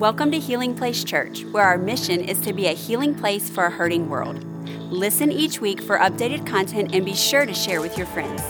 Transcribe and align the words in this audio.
Welcome 0.00 0.30
to 0.30 0.38
Healing 0.38 0.74
Place 0.74 1.04
Church, 1.04 1.44
where 1.44 1.62
our 1.62 1.76
mission 1.76 2.22
is 2.22 2.40
to 2.40 2.54
be 2.54 2.68
a 2.68 2.72
healing 2.72 3.14
place 3.14 3.50
for 3.50 3.66
a 3.66 3.70
hurting 3.70 4.08
world. 4.08 4.42
Listen 4.90 5.30
each 5.30 5.60
week 5.60 5.82
for 5.82 5.98
updated 5.98 6.46
content 6.46 6.94
and 6.94 7.04
be 7.04 7.12
sure 7.12 7.44
to 7.44 7.52
share 7.52 7.82
with 7.82 7.98
your 7.98 8.06
friends. 8.06 8.42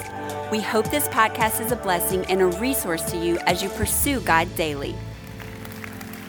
We 0.53 0.61
hope 0.61 0.89
this 0.93 1.09
podcast 1.09 1.61
is 1.61 1.73
a 1.73 1.77
blessing 1.77 2.25
and 2.27 2.41
a 2.41 2.47
resource 2.47 3.03
to 3.11 3.17
you 3.17 3.37
as 3.47 3.65
you 3.65 3.69
pursue 3.71 4.21
God 4.21 4.47
daily. 4.55 4.95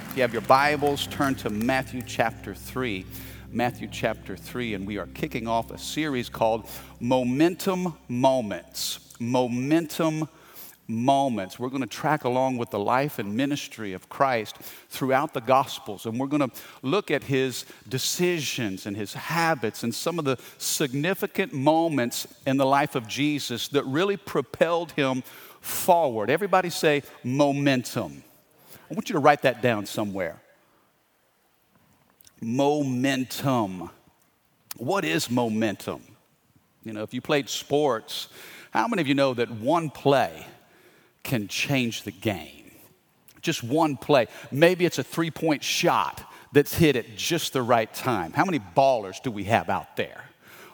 If 0.10 0.16
you 0.16 0.24
have 0.24 0.34
your 0.34 0.42
Bibles, 0.42 1.06
turn 1.06 1.36
to 1.36 1.52
Matthew 1.52 2.02
chapter 2.02 2.56
3. 2.56 3.06
Matthew 3.52 3.90
chapter 3.92 4.36
3, 4.36 4.74
and 4.74 4.88
we 4.88 4.98
are 4.98 5.06
kicking 5.06 5.48
off 5.48 5.70
a 5.70 5.78
series 5.78 6.30
called 6.30 6.68
Momentum 7.00 7.96
Moments. 8.08 9.14
Momentum 9.20 10.28
moments. 10.92 11.58
We're 11.58 11.70
going 11.70 11.82
to 11.82 11.88
track 11.88 12.24
along 12.24 12.58
with 12.58 12.70
the 12.70 12.80
life 12.80 13.18
and 13.18 13.36
ministry 13.36 13.94
of 13.94 14.10
Christ 14.10 14.58
throughout 14.90 15.34
the 15.34 15.42
Gospels, 15.42 16.06
and 16.06 16.20
we're 16.20 16.28
going 16.28 16.50
to 16.50 16.56
look 16.82 17.10
at 17.10 17.24
his 17.24 17.66
decisions 17.88 18.86
and 18.86 18.96
his 18.96 19.14
habits 19.14 19.84
and 19.84 19.94
some 19.96 20.20
of 20.20 20.26
the 20.26 20.38
significant 20.58 21.54
moments 21.54 22.28
in 22.46 22.58
the 22.58 22.66
life 22.66 22.96
of 22.96 23.08
Jesus 23.08 23.70
that 23.70 23.86
really 23.86 24.18
propelled 24.18 24.92
him 24.92 25.24
forward. 25.62 26.30
Everybody 26.30 26.70
say 26.70 27.04
momentum. 27.24 28.24
I 28.90 28.94
want 28.94 29.10
you 29.10 29.14
to 29.14 29.20
write 29.20 29.44
that 29.44 29.62
down 29.62 29.86
somewhere. 29.86 30.42
Momentum. 32.42 33.90
What 34.78 35.06
is 35.06 35.30
momentum? 35.30 36.02
You 36.84 36.94
know, 36.94 37.04
if 37.04 37.14
you 37.14 37.22
played 37.22 37.48
sports, 37.48 38.28
how 38.72 38.88
many 38.88 39.02
of 39.02 39.08
you 39.08 39.14
know 39.14 39.34
that 39.36 39.52
one 39.52 39.90
play 39.90 40.46
can 41.24 41.48
change 41.48 42.04
the 42.04 42.12
game. 42.12 42.72
Just 43.42 43.64
one 43.64 43.98
play. 43.98 44.28
Maybe 44.52 44.86
it's 44.86 45.00
a 45.00 45.04
three 45.04 45.32
point 45.32 45.64
shot 45.64 46.24
that's 46.52 46.76
hit 46.76 46.96
at 46.96 47.16
just 47.16 47.54
the 47.54 47.62
right 47.62 47.92
time. 47.94 48.34
How 48.34 48.46
many 48.46 48.60
ballers 48.60 49.22
do 49.22 49.32
we 49.32 49.46
have 49.46 49.70
out 49.70 49.96
there? 49.96 50.26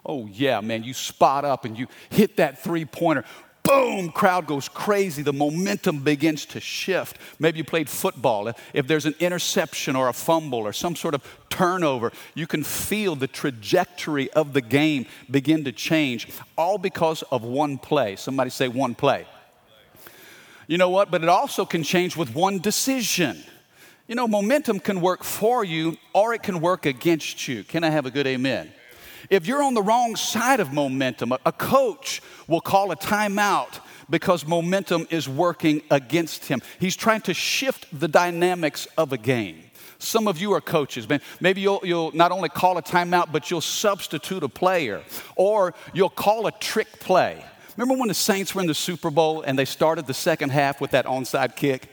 Oh, 0.05 0.25
yeah, 0.27 0.61
man, 0.61 0.83
you 0.83 0.93
spot 0.93 1.45
up 1.45 1.65
and 1.65 1.77
you 1.77 1.87
hit 2.09 2.37
that 2.37 2.63
three 2.63 2.85
pointer. 2.85 3.25
Boom, 3.63 4.09
crowd 4.11 4.47
goes 4.47 4.69
crazy. 4.69 5.21
The 5.21 5.33
momentum 5.33 5.99
begins 5.99 6.45
to 6.47 6.61
shift. 6.61 7.17
Maybe 7.37 7.57
you 7.57 7.65
played 7.65 7.89
football. 7.89 8.53
If 8.73 8.87
there's 8.87 9.05
an 9.05 9.15
interception 9.19 9.97
or 9.97 10.07
a 10.07 10.13
fumble 10.13 10.59
or 10.59 10.71
some 10.71 10.95
sort 10.95 11.13
of 11.13 11.21
turnover, 11.49 12.13
you 12.33 12.47
can 12.47 12.63
feel 12.63 13.17
the 13.17 13.27
trajectory 13.27 14.31
of 14.31 14.53
the 14.53 14.61
game 14.61 15.05
begin 15.29 15.65
to 15.65 15.73
change, 15.73 16.29
all 16.57 16.77
because 16.77 17.23
of 17.23 17.43
one 17.43 17.77
play. 17.77 18.15
Somebody 18.15 18.51
say 18.51 18.69
one 18.69 18.95
play. 18.95 19.25
You 20.67 20.77
know 20.77 20.89
what? 20.89 21.09
But 21.09 21.23
it 21.23 21.29
also 21.29 21.65
can 21.65 21.83
change 21.83 22.17
with 22.17 22.35
one 22.35 22.59
decision. 22.59 23.41
You 24.07 24.15
know, 24.15 24.27
momentum 24.27 24.79
can 24.79 25.01
work 25.01 25.23
for 25.23 25.63
you 25.63 25.97
or 26.13 26.33
it 26.33 26.43
can 26.43 26.61
work 26.61 26.85
against 26.85 27.47
you. 27.47 27.63
Can 27.63 27.83
I 27.83 27.89
have 27.89 28.05
a 28.05 28.11
good 28.11 28.27
amen? 28.27 28.71
If 29.29 29.47
you're 29.47 29.63
on 29.63 29.73
the 29.73 29.81
wrong 29.81 30.15
side 30.15 30.59
of 30.59 30.71
momentum, 30.71 31.33
a 31.33 31.51
coach 31.51 32.21
will 32.47 32.61
call 32.61 32.91
a 32.91 32.95
timeout 32.95 33.79
because 34.09 34.47
momentum 34.47 35.07
is 35.09 35.27
working 35.27 35.81
against 35.91 36.45
him. 36.45 36.61
He's 36.79 36.95
trying 36.95 37.21
to 37.21 37.33
shift 37.33 37.87
the 37.97 38.07
dynamics 38.07 38.87
of 38.97 39.11
a 39.11 39.17
game. 39.17 39.63
Some 39.99 40.27
of 40.27 40.37
you 40.37 40.53
are 40.53 40.61
coaches. 40.61 41.07
Maybe 41.41 41.61
you'll, 41.61 41.81
you'll 41.83 42.15
not 42.15 42.31
only 42.31 42.49
call 42.49 42.77
a 42.77 42.83
timeout, 42.83 43.31
but 43.31 43.49
you'll 43.49 43.61
substitute 43.61 44.43
a 44.43 44.49
player 44.49 45.01
or 45.35 45.73
you'll 45.93 46.09
call 46.09 46.47
a 46.47 46.51
trick 46.51 46.99
play. 46.99 47.43
Remember 47.77 47.99
when 47.99 48.07
the 48.07 48.15
Saints 48.15 48.55
were 48.55 48.61
in 48.61 48.67
the 48.67 48.73
Super 48.73 49.11
Bowl 49.11 49.43
and 49.43 49.57
they 49.57 49.65
started 49.65 50.07
the 50.07 50.13
second 50.13 50.49
half 50.49 50.81
with 50.81 50.91
that 50.91 51.05
onside 51.05 51.55
kick? 51.55 51.89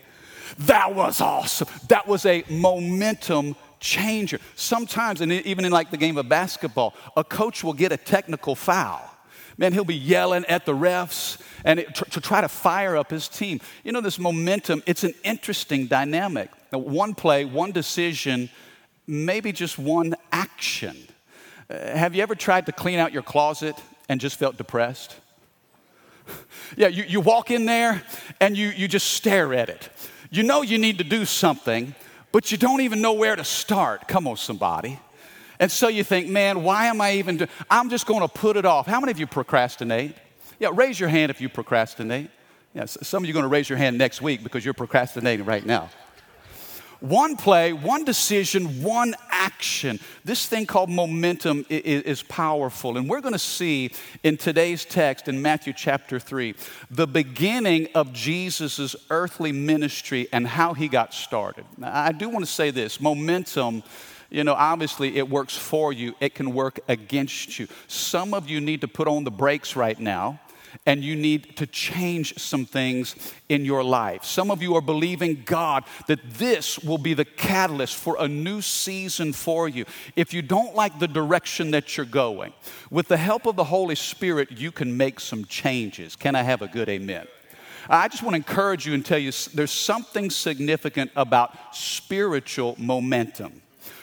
That 0.61 0.95
was 0.95 1.21
awesome. 1.21 1.69
That 1.89 2.09
was 2.09 2.25
a 2.25 2.43
momentum 2.49 3.55
changer. 3.81 4.39
Sometimes, 4.57 5.21
and 5.21 5.31
even 5.31 5.67
in 5.67 5.73
like 5.73 5.91
the 5.91 5.99
game 5.99 6.17
of 6.17 6.29
basketball, 6.29 6.95
a 7.17 7.23
coach 7.23 7.63
will 7.63 7.75
get 7.75 7.93
a 7.93 7.99
technical 7.99 8.55
foul. 8.55 9.11
Man, 9.59 9.73
he'll 9.73 9.85
be 9.85 9.95
yelling 9.95 10.45
at 10.47 10.65
the 10.65 10.73
refs 10.73 11.41
and 11.65 11.79
it, 11.79 11.95
to, 11.97 12.05
to 12.07 12.21
try 12.21 12.41
to 12.41 12.49
fire 12.49 12.97
up 12.97 13.11
his 13.11 13.29
team. 13.29 13.61
You 13.85 13.93
know, 13.93 14.01
this 14.01 14.19
momentum, 14.19 14.83
it's 14.87 15.05
an 15.05 15.15
interesting 15.23 15.87
dynamic. 15.87 16.51
Now, 16.73 16.79
one 16.79 17.15
play, 17.15 17.45
one 17.45 17.73
decision, 17.73 18.49
maybe 19.07 19.53
just 19.53 19.79
one 19.79 20.17
action. 20.33 20.97
Uh, 21.69 21.97
have 21.97 22.15
you 22.15 22.23
ever 22.23 22.35
tried 22.35 22.67
to 22.67 22.73
clean 22.73 22.99
out 22.99 23.13
your 23.13 23.23
closet 23.23 23.77
and 24.09 24.21
just 24.21 24.39
felt 24.39 24.57
depressed? 24.57 25.17
Yeah, 26.77 26.89
you, 26.89 27.05
you 27.05 27.21
walk 27.21 27.53
in 27.53 27.67
there 27.67 28.03
and 28.41 28.57
you, 28.57 28.71
you 28.71 28.89
just 28.89 29.13
stare 29.13 29.55
at 29.55 29.69
it. 29.69 29.89
You 30.31 30.43
know 30.43 30.63
you 30.63 30.77
need 30.77 30.99
to 30.99 31.05
do 31.05 31.25
something, 31.25 31.95
but 32.33 32.51
you 32.51 32.59
don't 32.59 32.81
even 32.81 33.01
know 33.01 33.13
where 33.13 33.37
to 33.37 33.45
start. 33.45 34.09
Come 34.09 34.27
on, 34.27 34.37
somebody. 34.37 34.99
And 35.61 35.71
so 35.71 35.87
you 35.87 36.03
think, 36.03 36.29
man, 36.29 36.65
why 36.65 36.87
am 36.87 37.01
I 37.01 37.13
even 37.13 37.37
doing? 37.37 37.51
I'm 37.71 37.91
just 37.91 38.07
going 38.07 38.23
to 38.23 38.29
put 38.29 38.57
it 38.57 38.65
off. 38.65 38.87
How 38.87 38.99
many 38.99 39.13
of 39.13 39.21
you 39.21 39.27
procrastinate? 39.27 40.17
Yeah, 40.59 40.71
raise 40.73 40.99
your 40.99 41.09
hand 41.09 41.31
if 41.31 41.41
you 41.41 41.49
procrastinate. 41.49 42.31
Yeah, 42.75 42.87
some 42.87 43.23
of 43.23 43.29
you 43.29 43.33
are 43.33 43.35
going 43.35 43.45
to 43.45 43.49
raise 43.49 43.69
your 43.69 43.79
hand 43.79 43.97
next 43.97 44.21
week 44.21 44.43
because 44.43 44.65
you're 44.65 44.75
procrastinating 44.75 45.47
right 45.47 45.65
now. 45.65 45.91
One 47.05 47.37
play, 47.37 47.75
one 47.75 48.07
decision, 48.07 48.83
one 48.83 49.15
action. 49.29 50.01
This 50.25 50.47
thing 50.47 50.65
called 50.65 50.89
momentum 50.89 51.67
is, 51.69 52.23
powerful. 52.23 52.97
And 52.97 53.11
we're 53.11 53.21
going 53.21 53.35
to 53.35 53.39
see 53.39 53.91
in 54.23 54.39
today's 54.39 54.87
text 54.87 55.29
in 55.29 55.43
Matthew 55.43 55.75
chapter 55.75 56.19
3 56.19 56.55
the 56.91 57.07
beginning 57.07 57.89
of 57.95 58.15
Jesus' 58.15 58.97
earthly 59.11 59.53
ministry 59.53 60.29
and 60.33 60.47
how 60.47 60.73
he 60.73 60.89
got 60.89 61.13
started. 61.13 61.67
Now, 61.77 61.91
I 61.93 62.13
do 62.13 62.31
want 62.31 62.47
to 62.47 62.51
say 62.51 62.71
this 62.71 62.99
momentum 62.99 63.83
you 64.31 64.43
know, 64.43 64.55
obviously 64.55 65.19
it 65.19 65.29
works 65.29 65.55
for 65.55 65.93
you, 65.93 66.15
it 66.21 66.35
can 66.35 66.55
work 66.55 66.81
against 66.89 67.59
you. 67.59 67.69
Some 67.87 68.33
of 68.33 68.49
you 68.49 68.63
need 68.63 68.81
to 68.81 68.89
put 68.89 69.09
on 69.09 69.25
the 69.25 69.31
brakes 69.31 69.77
right 69.77 70.01
now 70.01 70.41
and 70.87 71.03
you 71.03 71.17
need 71.17 71.57
to 71.57 71.67
change 71.67 72.39
some 72.39 72.67
things 72.67 73.15
in 73.49 73.65
your 73.65 73.85
life. 73.85 74.25
Some 74.25 74.51
of 74.51 74.63
you 74.63 74.75
are 74.77 74.81
believing 74.81 75.43
God 75.45 75.85
that 76.07 76.21
this 76.31 76.79
will 76.79 76.99
be 76.99 77.15
the 77.15 77.25
catalyst 77.25 77.97
for 77.97 78.17
a 78.19 78.29
new 78.29 78.61
season 78.61 79.33
for 79.33 79.69
you. 79.69 79.85
If 80.17 80.35
you 80.35 80.43
don't 80.43 80.75
like 80.75 80.99
the 80.99 81.09
direction 81.09 81.71
that 81.73 81.97
you're 81.97 82.07
going, 82.07 82.53
with 82.91 83.09
the 83.09 83.17
help 83.17 83.47
of 83.47 83.57
the 83.57 83.65
Holy 83.65 83.95
Spirit, 83.95 84.53
you 84.53 84.73
can 84.73 84.97
make 84.97 85.21
some 85.21 85.45
changes. 85.45 86.17
Can 86.17 86.35
I 86.35 86.43
have 86.43 86.63
a 86.63 86.69
good 86.69 86.89
amen? 86.89 87.27
I 87.89 88.09
just 88.09 88.23
want 88.23 88.33
to 88.33 88.37
encourage 88.37 88.87
you 88.87 88.95
and 88.95 89.05
tell 89.05 89.19
you 89.19 89.31
there's 89.53 89.71
something 89.71 90.31
significant 90.31 91.11
about 91.17 91.75
spiritual 91.75 92.77
momentum. 92.79 93.61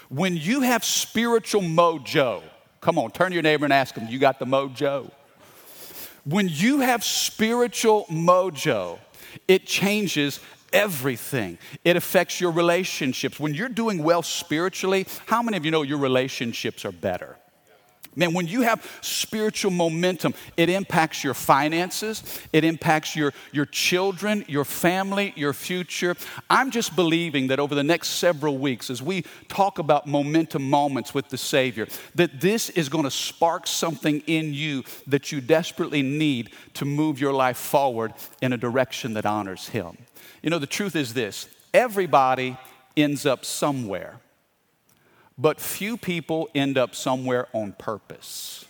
When 0.09 0.35
you 0.37 0.61
have 0.61 0.83
spiritual 0.83 1.61
mojo, 1.61 2.43
come 2.79 2.99
on, 2.99 3.11
turn 3.11 3.29
to 3.29 3.33
your 3.33 3.43
neighbor 3.43 3.65
and 3.65 3.73
ask 3.73 3.95
them, 3.95 4.07
You 4.07 4.19
got 4.19 4.39
the 4.39 4.45
mojo? 4.45 5.11
When 6.23 6.49
you 6.49 6.79
have 6.79 7.03
spiritual 7.03 8.05
mojo, 8.05 8.99
it 9.47 9.65
changes 9.65 10.39
everything. 10.71 11.57
It 11.83 11.95
affects 11.95 12.39
your 12.39 12.51
relationships. 12.51 13.39
When 13.39 13.53
you're 13.53 13.69
doing 13.69 14.03
well 14.03 14.21
spiritually, 14.21 15.07
how 15.25 15.41
many 15.41 15.57
of 15.57 15.65
you 15.65 15.71
know 15.71 15.81
your 15.81 15.97
relationships 15.97 16.85
are 16.85 16.91
better? 16.91 17.37
Man, 18.13 18.33
when 18.33 18.45
you 18.45 18.63
have 18.63 18.85
spiritual 18.99 19.71
momentum, 19.71 20.33
it 20.57 20.69
impacts 20.69 21.23
your 21.23 21.33
finances, 21.33 22.41
it 22.51 22.65
impacts 22.65 23.15
your, 23.15 23.31
your 23.53 23.65
children, 23.65 24.43
your 24.49 24.65
family, 24.65 25.31
your 25.37 25.53
future. 25.53 26.17
I'm 26.49 26.71
just 26.71 26.93
believing 26.93 27.47
that 27.47 27.59
over 27.59 27.73
the 27.73 27.83
next 27.83 28.09
several 28.09 28.57
weeks, 28.57 28.89
as 28.89 29.01
we 29.01 29.23
talk 29.47 29.79
about 29.79 30.07
momentum 30.07 30.69
moments 30.69 31.13
with 31.13 31.29
the 31.29 31.37
Savior, 31.37 31.87
that 32.15 32.41
this 32.41 32.69
is 32.69 32.89
going 32.89 33.05
to 33.05 33.11
spark 33.11 33.65
something 33.65 34.21
in 34.27 34.53
you 34.53 34.83
that 35.07 35.31
you 35.31 35.39
desperately 35.39 36.01
need 36.01 36.51
to 36.73 36.83
move 36.83 37.21
your 37.21 37.33
life 37.33 37.57
forward 37.57 38.13
in 38.41 38.51
a 38.51 38.57
direction 38.57 39.13
that 39.13 39.25
honors 39.25 39.69
Him. 39.69 39.97
You 40.41 40.49
know, 40.49 40.59
the 40.59 40.67
truth 40.67 40.97
is 40.97 41.13
this 41.13 41.47
everybody 41.73 42.57
ends 42.97 43.25
up 43.25 43.45
somewhere. 43.45 44.19
But 45.41 45.59
few 45.59 45.97
people 45.97 46.49
end 46.53 46.77
up 46.77 46.93
somewhere 46.93 47.47
on 47.51 47.71
purpose. 47.71 48.65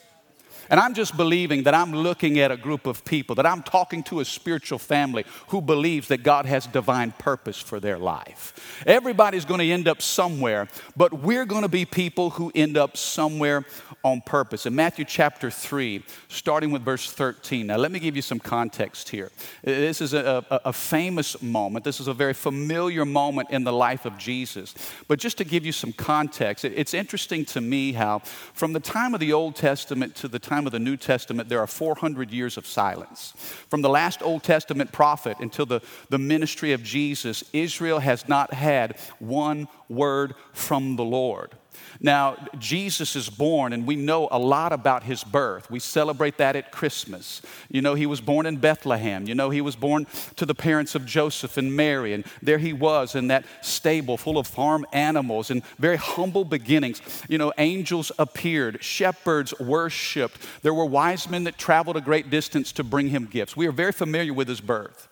And 0.72 0.80
I'm 0.80 0.94
just 0.94 1.18
believing 1.18 1.64
that 1.64 1.76
I'm 1.76 1.94
looking 1.94 2.40
at 2.40 2.50
a 2.50 2.56
group 2.56 2.88
of 2.88 3.04
people, 3.04 3.36
that 3.36 3.46
I'm 3.46 3.62
talking 3.62 4.04
to 4.04 4.22
a 4.22 4.26
spiritual 4.26 4.80
family 4.80 5.26
who 5.50 5.62
believes 5.62 6.08
that 6.08 6.24
God 6.24 6.46
has 6.46 6.66
divine 6.66 7.12
purpose 7.12 7.60
for 7.60 7.82
their 7.82 7.98
life. 7.98 8.84
Everybody's 8.88 9.44
going 9.44 9.60
to 9.60 9.70
end 9.70 9.90
up 9.90 10.02
somewhere, 10.02 10.70
but 10.96 11.12
we're 11.12 11.46
going 11.46 11.64
to 11.64 11.68
be 11.68 11.84
people 11.84 12.30
who 12.30 12.54
end 12.56 12.78
up 12.78 12.96
somewhere 12.96 13.66
on 14.04 14.22
purpose. 14.22 14.66
In 14.66 14.74
Matthew 14.74 15.04
chapter 15.04 15.52
3, 15.52 16.04
starting 16.30 16.72
with 16.72 16.84
verse 16.84 17.12
13. 17.12 17.68
Now, 17.68 17.76
let 17.76 17.92
me 17.92 18.00
give 18.00 18.16
you 18.16 18.22
some 18.22 18.40
context 18.40 19.10
here. 19.10 19.30
This 19.64 20.00
is 20.00 20.14
a, 20.14 20.46
a, 20.50 20.62
a, 20.66 20.74
famous 20.74 21.42
moment. 21.42 21.84
This 21.84 22.00
is 22.00 22.08
a 22.08 22.14
very 22.14 22.34
familiar 22.34 23.06
moment 23.06 23.50
in 23.52 23.64
the 23.64 23.74
life 23.74 24.06
of 24.06 24.18
Jesus. 24.18 24.74
But 25.08 25.20
just 25.20 25.38
to 25.40 25.44
give 25.44 25.66
you 25.66 25.72
some 25.72 25.92
context, 25.92 26.64
it, 26.64 26.74
it's 26.76 26.94
interesting 26.94 27.46
to 27.46 27.62
me 27.62 27.92
how, 27.92 28.20
from 28.54 28.74
the 28.74 28.80
time 28.80 29.14
of 29.14 29.20
the 29.20 29.34
Old 29.34 29.56
Testament 29.56 30.16
to 30.16 30.28
the 30.28 30.40
time 30.40 30.61
time 30.62 30.68
of 30.68 30.72
the 30.72 30.80
New 30.80 30.96
Testament, 30.96 31.50
there 31.50 31.60
are 31.60 31.66
400 31.66 32.30
years 32.32 32.56
of 32.56 32.68
silence. 32.68 33.34
From 33.68 33.82
the 33.82 33.90
last 33.90 34.22
Old 34.22 34.44
Testament 34.44 34.92
prophet 34.92 35.38
until 35.40 35.66
the, 35.66 35.82
the 36.10 36.20
ministry 36.20 36.72
of 36.72 36.84
Jesus, 36.84 37.44
Israel 37.52 37.98
has 37.98 38.28
not 38.28 38.54
had 38.54 39.00
one 39.18 39.68
word 39.90 40.36
from 40.54 40.98
the 40.98 41.04
Lord. 41.04 41.56
Now, 42.00 42.38
Jesus 42.58 43.16
is 43.16 43.30
born, 43.30 43.74
and 43.74 43.86
we 43.86 43.96
know 43.96 44.28
a 44.32 44.40
lot 44.40 44.74
about 44.74 45.04
his 45.04 45.24
birth. 45.24 45.70
We 45.70 45.80
celebrate 45.80 46.38
that 46.38 46.56
at 46.56 46.72
Christmas. 46.72 47.42
You 47.70 47.82
know, 47.82 47.94
he 47.94 48.06
was 48.06 48.22
born 48.22 48.46
in 48.46 48.58
Bethlehem. 48.58 49.28
You 49.28 49.36
know, 49.36 49.50
he 49.50 49.62
was 49.62 49.76
born 49.76 50.08
to 50.38 50.46
the 50.46 50.56
parents 50.56 50.96
of 50.96 51.06
Joseph 51.06 51.58
and 51.58 51.76
Mary, 51.76 52.14
and 52.14 52.26
there 52.42 52.58
he 52.58 52.74
was 52.74 53.16
in 53.16 53.28
that 53.28 53.46
stable 53.62 54.18
full 54.18 54.38
of 54.38 54.48
farm 54.48 54.86
animals 54.94 55.52
and 55.52 55.64
very 55.78 55.98
humble 55.98 56.46
beginnings. 56.46 57.02
You 57.28 57.38
know, 57.38 57.54
angels 57.58 58.12
appeared, 58.18 58.84
shepherds 58.84 59.54
worshiped. 59.60 60.38
There 60.62 60.74
were 60.74 60.86
wise 60.86 61.30
men 61.30 61.44
that 61.46 61.58
traveled 61.58 61.98
a 61.98 62.02
great 62.02 62.30
distance 62.30 62.72
to 62.74 62.84
bring 62.84 63.10
him 63.10 63.26
gifts. 63.26 63.58
We 63.58 63.68
are 63.68 63.72
very 63.72 63.92
familiar 63.92 64.34
with 64.34 64.48
his 64.48 64.62
birth. 64.62 65.08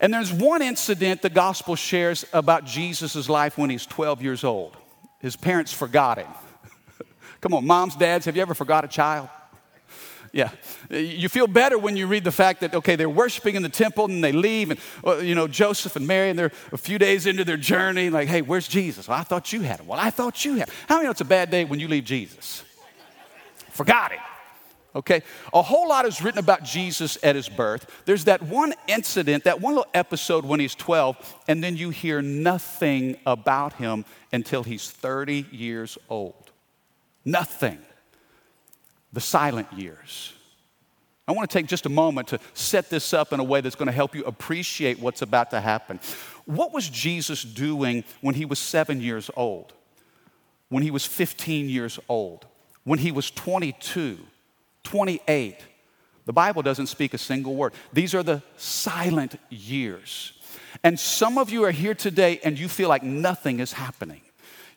And 0.00 0.14
there's 0.14 0.32
one 0.32 0.62
incident 0.62 1.20
the 1.20 1.28
gospel 1.28 1.76
shares 1.76 2.24
about 2.32 2.64
Jesus' 2.64 3.28
life 3.28 3.58
when 3.58 3.68
he's 3.68 3.84
12 3.84 4.22
years 4.22 4.44
old. 4.44 4.76
His 5.20 5.36
parents 5.36 5.72
forgot 5.72 6.18
him. 6.18 6.28
Come 7.40 7.54
on, 7.54 7.66
moms, 7.66 7.96
dads, 7.96 8.26
have 8.26 8.36
you 8.36 8.42
ever 8.42 8.54
forgot 8.54 8.84
a 8.84 8.88
child? 8.88 9.28
Yeah. 10.32 10.50
You 10.90 11.28
feel 11.28 11.46
better 11.46 11.76
when 11.78 11.96
you 11.96 12.06
read 12.06 12.22
the 12.22 12.32
fact 12.32 12.60
that, 12.60 12.74
okay, 12.74 12.96
they're 12.96 13.08
worshiping 13.08 13.56
in 13.56 13.62
the 13.62 13.68
temple 13.68 14.04
and 14.04 14.22
they 14.22 14.32
leave, 14.32 14.70
and, 14.70 14.80
you 15.26 15.34
know, 15.34 15.48
Joseph 15.48 15.96
and 15.96 16.06
Mary, 16.06 16.30
and 16.30 16.38
they're 16.38 16.52
a 16.72 16.78
few 16.78 16.98
days 16.98 17.26
into 17.26 17.44
their 17.44 17.56
journey, 17.56 18.10
like, 18.10 18.28
hey, 18.28 18.40
where's 18.42 18.68
Jesus? 18.68 19.08
Well, 19.08 19.18
I 19.18 19.22
thought 19.22 19.52
you 19.52 19.62
had 19.62 19.80
him. 19.80 19.86
Well, 19.86 19.98
I 19.98 20.10
thought 20.10 20.44
you 20.44 20.54
had 20.54 20.68
him. 20.68 20.74
How 20.88 20.96
many 20.96 21.06
know 21.06 21.10
it's 21.10 21.20
a 21.20 21.24
bad 21.24 21.50
day 21.50 21.64
when 21.64 21.80
you 21.80 21.88
leave 21.88 22.04
Jesus? 22.04 22.62
Forgot 23.70 24.12
him. 24.12 24.20
Okay? 24.94 25.22
A 25.52 25.62
whole 25.62 25.88
lot 25.88 26.06
is 26.06 26.20
written 26.20 26.38
about 26.38 26.64
Jesus 26.64 27.16
at 27.22 27.36
his 27.36 27.48
birth. 27.48 28.02
There's 28.04 28.24
that 28.24 28.42
one 28.42 28.74
incident, 28.88 29.44
that 29.44 29.60
one 29.60 29.74
little 29.74 29.90
episode 29.94 30.44
when 30.44 30.60
he's 30.60 30.74
12, 30.74 31.36
and 31.48 31.62
then 31.62 31.76
you 31.76 31.90
hear 31.90 32.20
nothing 32.22 33.16
about 33.24 33.74
him 33.74 34.04
until 34.32 34.62
he's 34.62 34.90
30 34.90 35.46
years 35.52 35.96
old. 36.08 36.50
Nothing. 37.24 37.78
The 39.12 39.20
silent 39.20 39.72
years. 39.72 40.32
I 41.28 41.32
want 41.32 41.48
to 41.48 41.56
take 41.56 41.66
just 41.66 41.86
a 41.86 41.90
moment 41.90 42.28
to 42.28 42.40
set 42.54 42.90
this 42.90 43.14
up 43.14 43.32
in 43.32 43.38
a 43.38 43.44
way 43.44 43.60
that's 43.60 43.76
going 43.76 43.86
to 43.86 43.92
help 43.92 44.16
you 44.16 44.24
appreciate 44.24 44.98
what's 44.98 45.22
about 45.22 45.50
to 45.50 45.60
happen. 45.60 46.00
What 46.44 46.72
was 46.72 46.88
Jesus 46.88 47.44
doing 47.44 48.02
when 48.20 48.34
he 48.34 48.44
was 48.44 48.58
seven 48.58 49.00
years 49.00 49.30
old? 49.36 49.72
When 50.70 50.82
he 50.82 50.90
was 50.90 51.06
15 51.06 51.68
years 51.68 52.00
old? 52.08 52.46
When 52.82 52.98
he 52.98 53.12
was 53.12 53.30
22? 53.30 54.18
28. 54.84 55.56
The 56.26 56.32
Bible 56.32 56.62
doesn't 56.62 56.86
speak 56.86 57.14
a 57.14 57.18
single 57.18 57.54
word. 57.54 57.72
These 57.92 58.14
are 58.14 58.22
the 58.22 58.42
silent 58.56 59.36
years. 59.48 60.32
And 60.82 60.98
some 60.98 61.38
of 61.38 61.50
you 61.50 61.64
are 61.64 61.70
here 61.70 61.94
today 61.94 62.40
and 62.44 62.58
you 62.58 62.68
feel 62.68 62.88
like 62.88 63.02
nothing 63.02 63.60
is 63.60 63.72
happening. 63.72 64.20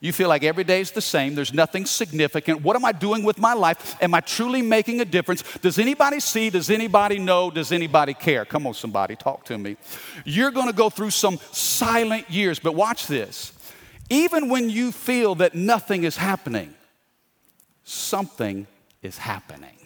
You 0.00 0.12
feel 0.12 0.28
like 0.28 0.42
every 0.42 0.64
day 0.64 0.80
is 0.80 0.90
the 0.90 1.00
same. 1.00 1.34
There's 1.34 1.54
nothing 1.54 1.86
significant. 1.86 2.60
What 2.60 2.76
am 2.76 2.84
I 2.84 2.92
doing 2.92 3.24
with 3.24 3.38
my 3.38 3.54
life? 3.54 3.96
Am 4.02 4.12
I 4.14 4.20
truly 4.20 4.60
making 4.60 5.00
a 5.00 5.04
difference? 5.04 5.42
Does 5.58 5.78
anybody 5.78 6.20
see? 6.20 6.50
Does 6.50 6.68
anybody 6.68 7.18
know? 7.18 7.50
Does 7.50 7.72
anybody 7.72 8.12
care? 8.12 8.44
Come 8.44 8.66
on, 8.66 8.74
somebody, 8.74 9.16
talk 9.16 9.44
to 9.46 9.56
me. 9.56 9.76
You're 10.26 10.50
going 10.50 10.66
to 10.66 10.74
go 10.74 10.90
through 10.90 11.10
some 11.10 11.38
silent 11.52 12.30
years, 12.30 12.58
but 12.58 12.74
watch 12.74 13.06
this. 13.06 13.52
Even 14.10 14.50
when 14.50 14.68
you 14.68 14.92
feel 14.92 15.36
that 15.36 15.54
nothing 15.54 16.04
is 16.04 16.18
happening, 16.18 16.74
something 17.84 18.66
is 19.02 19.16
happening. 19.16 19.78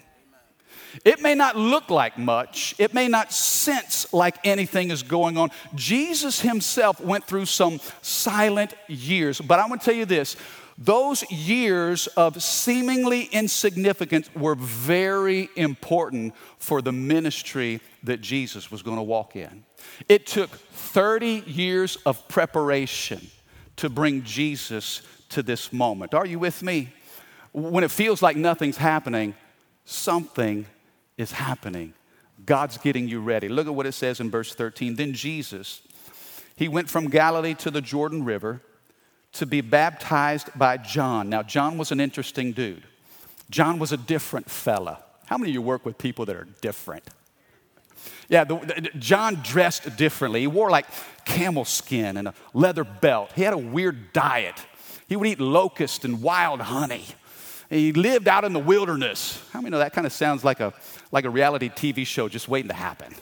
It 1.05 1.21
may 1.21 1.35
not 1.35 1.55
look 1.55 1.89
like 1.89 2.17
much, 2.17 2.75
it 2.77 2.93
may 2.93 3.07
not 3.07 3.31
sense 3.31 4.11
like 4.13 4.37
anything 4.43 4.91
is 4.91 5.03
going 5.03 5.37
on. 5.37 5.51
Jesus 5.75 6.41
himself 6.41 6.99
went 6.99 7.25
through 7.25 7.45
some 7.45 7.79
silent 8.01 8.73
years, 8.87 9.39
but 9.39 9.59
I'm 9.59 9.69
gonna 9.69 9.81
tell 9.81 9.93
you 9.93 10.05
this 10.05 10.35
those 10.81 11.29
years 11.29 12.07
of 12.07 12.41
seemingly 12.41 13.23
insignificance 13.23 14.29
were 14.33 14.55
very 14.55 15.49
important 15.57 16.33
for 16.57 16.81
the 16.81 16.93
ministry 16.93 17.81
that 18.03 18.21
Jesus 18.21 18.71
was 18.71 18.81
going 18.81 18.95
to 18.95 19.03
walk 19.03 19.35
in. 19.35 19.65
It 20.07 20.25
took 20.25 20.49
30 20.49 21.43
years 21.45 21.97
of 22.05 22.25
preparation 22.29 23.29
to 23.75 23.89
bring 23.89 24.23
Jesus 24.23 25.01
to 25.29 25.43
this 25.43 25.73
moment. 25.73 26.13
Are 26.13 26.25
you 26.25 26.39
with 26.39 26.63
me? 26.63 26.93
When 27.51 27.83
it 27.83 27.91
feels 27.91 28.21
like 28.21 28.37
nothing's 28.37 28.77
happening, 28.77 29.35
something 29.83 30.65
is 31.19 31.33
happening. 31.33 31.93
God's 32.45 32.77
getting 32.77 33.07
you 33.07 33.19
ready. 33.19 33.49
Look 33.49 33.67
at 33.67 33.75
what 33.75 33.85
it 33.85 33.91
says 33.91 34.19
in 34.19 34.31
verse 34.31 34.55
13. 34.55 34.95
Then 34.95 35.13
Jesus, 35.13 35.81
he 36.55 36.67
went 36.67 36.89
from 36.89 37.09
Galilee 37.09 37.53
to 37.55 37.69
the 37.69 37.81
Jordan 37.81 38.23
River 38.23 38.61
to 39.33 39.45
be 39.45 39.61
baptized 39.61 40.49
by 40.57 40.77
John. 40.77 41.29
Now, 41.29 41.43
John 41.43 41.77
was 41.77 41.91
an 41.91 41.99
interesting 41.99 42.53
dude. 42.53 42.83
John 43.49 43.79
was 43.79 43.91
a 43.91 43.97
different 43.97 44.49
fella. 44.49 45.03
How 45.25 45.37
many 45.37 45.51
of 45.51 45.53
you 45.53 45.61
work 45.61 45.85
with 45.85 45.97
people 45.97 46.25
that 46.25 46.35
are 46.35 46.47
different? 46.61 47.03
Yeah, 48.29 48.45
the, 48.45 48.55
the, 48.55 48.89
John 48.97 49.41
dressed 49.43 49.97
differently. 49.97 50.39
He 50.41 50.47
wore 50.47 50.69
like 50.69 50.85
camel 51.25 51.65
skin 51.65 52.15
and 52.15 52.29
a 52.29 52.33
leather 52.53 52.85
belt. 52.85 53.31
He 53.35 53.41
had 53.41 53.53
a 53.53 53.57
weird 53.57 54.13
diet. 54.13 54.55
He 55.07 55.15
would 55.15 55.27
eat 55.27 55.39
locust 55.39 56.05
and 56.05 56.21
wild 56.21 56.61
honey. 56.61 57.05
He 57.69 57.91
lived 57.93 58.27
out 58.27 58.45
in 58.45 58.53
the 58.53 58.59
wilderness. 58.59 59.43
How 59.51 59.61
many 59.61 59.71
know 59.71 59.79
that 59.79 59.93
kind 59.93 60.07
of 60.07 60.13
sounds 60.13 60.43
like 60.43 60.59
a, 60.59 60.73
like 61.11 61.25
a 61.25 61.29
reality 61.29 61.69
TV 61.69 62.05
show 62.05 62.29
just 62.29 62.47
waiting 62.47 62.69
to 62.69 62.75
happen? 62.75 63.13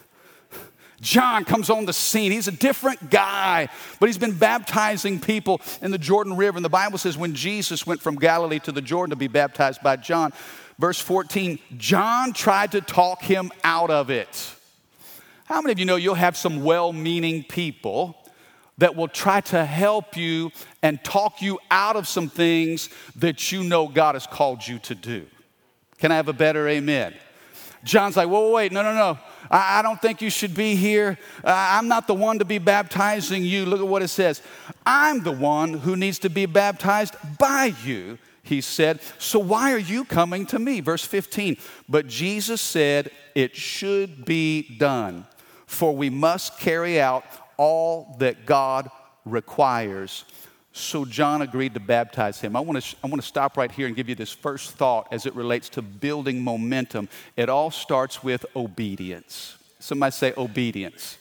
John 1.00 1.45
comes 1.45 1.69
on 1.69 1.86
the 1.86 1.94
scene. 1.94 2.31
He's 2.31 2.48
a 2.48 2.51
different 2.51 3.12
guy, 3.12 3.69
but 4.00 4.07
he's 4.07 4.18
been 4.18 4.36
baptizing 4.36 5.19
people 5.19 5.62
in 5.81 5.92
the 5.92 5.98
Jordan 5.98 6.36
River. 6.36 6.57
And 6.57 6.66
the 6.66 6.69
Bible 6.69 6.98
says 6.98 7.18
when 7.18 7.36
Jesus 7.36 7.86
went 7.86 8.01
from 8.01 8.16
Galilee 8.16 8.60
to 8.60 8.72
the 8.72 8.81
Jordan 8.81 9.12
to 9.12 9.16
be 9.16 9.28
baptized 9.28 9.84
by 9.84 9.95
John, 9.98 10.34
verse 10.80 11.00
14, 11.00 11.60
John 11.78 12.34
tried 12.34 12.72
to 12.72 12.81
talk 12.81 13.22
him 13.22 13.51
out 13.63 13.92
of 13.92 14.10
it. 14.10 14.54
How 15.45 15.62
many 15.62 15.72
of 15.72 15.80
you 15.80 15.86
know 15.86 15.98
you'll 15.98 16.16
have 16.16 16.36
some 16.36 16.63
well 16.63 16.92
meaning 16.92 17.44
people 17.44 18.18
that 18.78 18.95
will 18.95 19.07
try 19.07 19.42
to 19.42 19.66
help 19.66 20.16
you 20.16 20.51
and 20.84 21.04
talk 21.04 21.42
you 21.42 21.60
out 21.72 21.95
of 21.95 22.07
some 22.07 22.30
things 22.30 22.89
that 23.16 23.51
you 23.51 23.63
know 23.63 23.88
God 23.88 24.16
has 24.16 24.28
called 24.28 24.68
you 24.68 24.80
to 24.80 24.95
do. 24.95 25.25
Can 25.98 26.12
I 26.12 26.16
have 26.16 26.28
a 26.28 26.34
better 26.34 26.68
amen? 26.68 27.16
John's 27.83 28.18
like, 28.18 28.27
whoa, 28.27 28.51
wait, 28.51 28.71
no, 28.71 28.81
no, 28.81 28.94
no. 28.94 29.18
I, 29.50 29.79
I 29.79 29.81
don't 29.81 30.01
think 30.01 30.21
you 30.21 30.29
should 30.29 30.53
be 30.53 30.75
here. 30.75 31.18
Uh, 31.44 31.53
I'm 31.53 31.88
not 31.88 32.07
the 32.07 32.13
one 32.13 32.39
to 32.39 32.45
be 32.45 32.57
baptizing 32.57 33.44
you. 33.44 33.65
Look 33.65 33.79
at 33.79 33.88
what 33.88 34.01
it 34.01 34.09
says. 34.09 34.41
I'm 34.85 35.24
the 35.24 35.31
one 35.31 35.74
who 35.74 35.96
needs 35.96 36.19
to 36.19 36.29
be 36.29 36.46
baptized 36.46 37.15
by 37.38 37.74
you, 37.84 38.17
he 38.43 38.62
said. 38.62 39.00
So 39.17 39.39
why 39.39 39.74
are 39.74 39.79
you 39.79 40.05
coming 40.05 40.46
to 40.48 40.60
me? 40.60 40.81
Verse 40.81 41.05
15. 41.05 41.57
But 41.88 42.07
Jesus 42.07 42.62
said, 42.62 43.12
It 43.36 43.55
should 43.55 44.25
be 44.25 44.77
done, 44.77 45.25
for 45.65 45.96
we 45.96 46.10
must 46.10 46.60
carry 46.60 47.00
out 47.00 47.24
all 47.57 48.15
that 48.19 48.46
God 48.46 48.89
requires. 49.25 50.25
So 50.77 51.05
John 51.05 51.41
agreed 51.41 51.74
to 51.74 51.79
baptize 51.79 52.39
him. 52.39 52.55
I 52.55 52.60
want 52.60 52.81
to, 52.84 52.96
I 53.03 53.07
want 53.07 53.19
to 53.19 53.27
stop 53.27 53.57
right 53.57 53.72
here 53.72 53.88
and 53.88 53.96
give 53.96 54.10
you 54.10 54.15
this 54.15 54.31
first 54.31 54.72
thought 54.72 55.07
as 55.12 55.25
it 55.25 55.34
relates 55.34 55.69
to 55.69 55.81
building 55.81 56.43
momentum. 56.43 57.10
It 57.36 57.50
all 57.50 57.72
starts 57.72 58.24
with 58.24 58.46
obedience. 58.55 59.57
Somebody 59.79 60.12
say 60.12 60.34
obedience. 60.38 61.17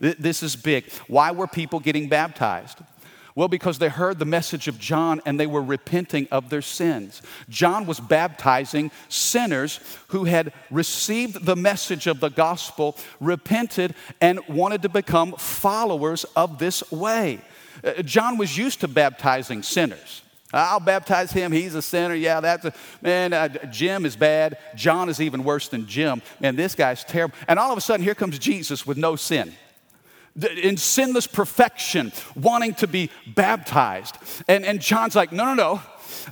This 0.00 0.42
is 0.42 0.56
big. 0.56 0.90
Why 1.06 1.30
were 1.32 1.46
people 1.46 1.80
getting 1.80 2.08
baptized? 2.08 2.78
Well, 3.34 3.48
because 3.48 3.78
they 3.78 3.88
heard 3.88 4.18
the 4.18 4.24
message 4.24 4.68
of 4.68 4.78
John 4.78 5.20
and 5.26 5.38
they 5.38 5.46
were 5.46 5.62
repenting 5.62 6.28
of 6.30 6.50
their 6.50 6.62
sins. 6.62 7.20
John 7.48 7.84
was 7.84 8.00
baptizing 8.00 8.90
sinners 9.08 9.80
who 10.08 10.24
had 10.24 10.52
received 10.70 11.44
the 11.44 11.56
message 11.56 12.06
of 12.06 12.20
the 12.20 12.30
gospel, 12.30 12.96
repented, 13.20 13.94
and 14.20 14.40
wanted 14.48 14.82
to 14.82 14.88
become 14.88 15.32
followers 15.32 16.24
of 16.36 16.58
this 16.58 16.90
way. 16.90 17.40
Uh, 17.82 18.02
John 18.02 18.38
was 18.38 18.56
used 18.56 18.80
to 18.80 18.88
baptizing 18.88 19.62
sinners. 19.62 20.22
I'll 20.52 20.80
baptize 20.80 21.32
him. 21.32 21.50
He's 21.50 21.74
a 21.74 21.82
sinner. 21.82 22.14
Yeah, 22.14 22.40
that's 22.40 22.64
a 22.64 22.72
man. 23.02 23.32
Uh, 23.32 23.48
Jim 23.70 24.06
is 24.06 24.14
bad. 24.14 24.56
John 24.76 25.08
is 25.08 25.20
even 25.20 25.42
worse 25.42 25.66
than 25.68 25.86
Jim. 25.86 26.22
Man, 26.38 26.54
this 26.54 26.76
guy's 26.76 27.02
terrible. 27.02 27.34
And 27.48 27.58
all 27.58 27.72
of 27.72 27.78
a 27.78 27.80
sudden, 27.80 28.04
here 28.04 28.14
comes 28.14 28.38
Jesus 28.38 28.86
with 28.86 28.96
no 28.96 29.16
sin 29.16 29.52
in 30.62 30.76
sinless 30.76 31.26
perfection, 31.26 32.12
wanting 32.34 32.74
to 32.74 32.86
be 32.86 33.10
baptized. 33.26 34.16
And, 34.48 34.64
and 34.64 34.80
John's 34.80 35.14
like, 35.14 35.32
no, 35.32 35.44
no, 35.44 35.54
no, 35.54 35.82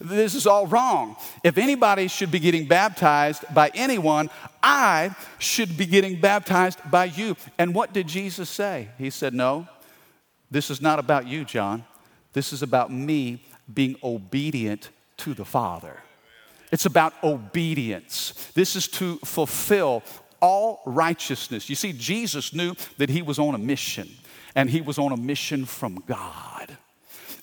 this 0.00 0.34
is 0.34 0.46
all 0.46 0.66
wrong. 0.66 1.16
If 1.44 1.56
anybody 1.56 2.08
should 2.08 2.30
be 2.30 2.40
getting 2.40 2.66
baptized 2.66 3.44
by 3.54 3.70
anyone, 3.74 4.30
I 4.62 5.14
should 5.38 5.76
be 5.76 5.86
getting 5.86 6.20
baptized 6.20 6.78
by 6.90 7.06
you. 7.06 7.36
And 7.58 7.74
what 7.74 7.92
did 7.92 8.08
Jesus 8.08 8.50
say? 8.50 8.88
He 8.98 9.10
said, 9.10 9.34
no, 9.34 9.68
this 10.52 10.70
is 10.70 10.80
not 10.80 10.98
about 10.98 11.26
you, 11.26 11.44
John. 11.44 11.84
This 12.34 12.52
is 12.52 12.62
about 12.62 12.92
me 12.92 13.42
being 13.72 13.96
obedient 14.04 14.90
to 15.18 15.34
the 15.34 15.44
Father. 15.44 16.00
It's 16.70 16.86
about 16.86 17.14
obedience. 17.24 18.50
This 18.54 18.76
is 18.76 18.86
to 18.88 19.16
fulfill 19.24 20.02
all 20.40 20.82
righteousness. 20.84 21.68
You 21.68 21.76
see, 21.76 21.92
Jesus 21.92 22.54
knew 22.54 22.74
that 22.98 23.08
he 23.08 23.22
was 23.22 23.38
on 23.38 23.54
a 23.54 23.58
mission, 23.58 24.10
and 24.54 24.68
he 24.68 24.80
was 24.80 24.98
on 24.98 25.12
a 25.12 25.16
mission 25.16 25.64
from 25.64 26.02
God. 26.06 26.76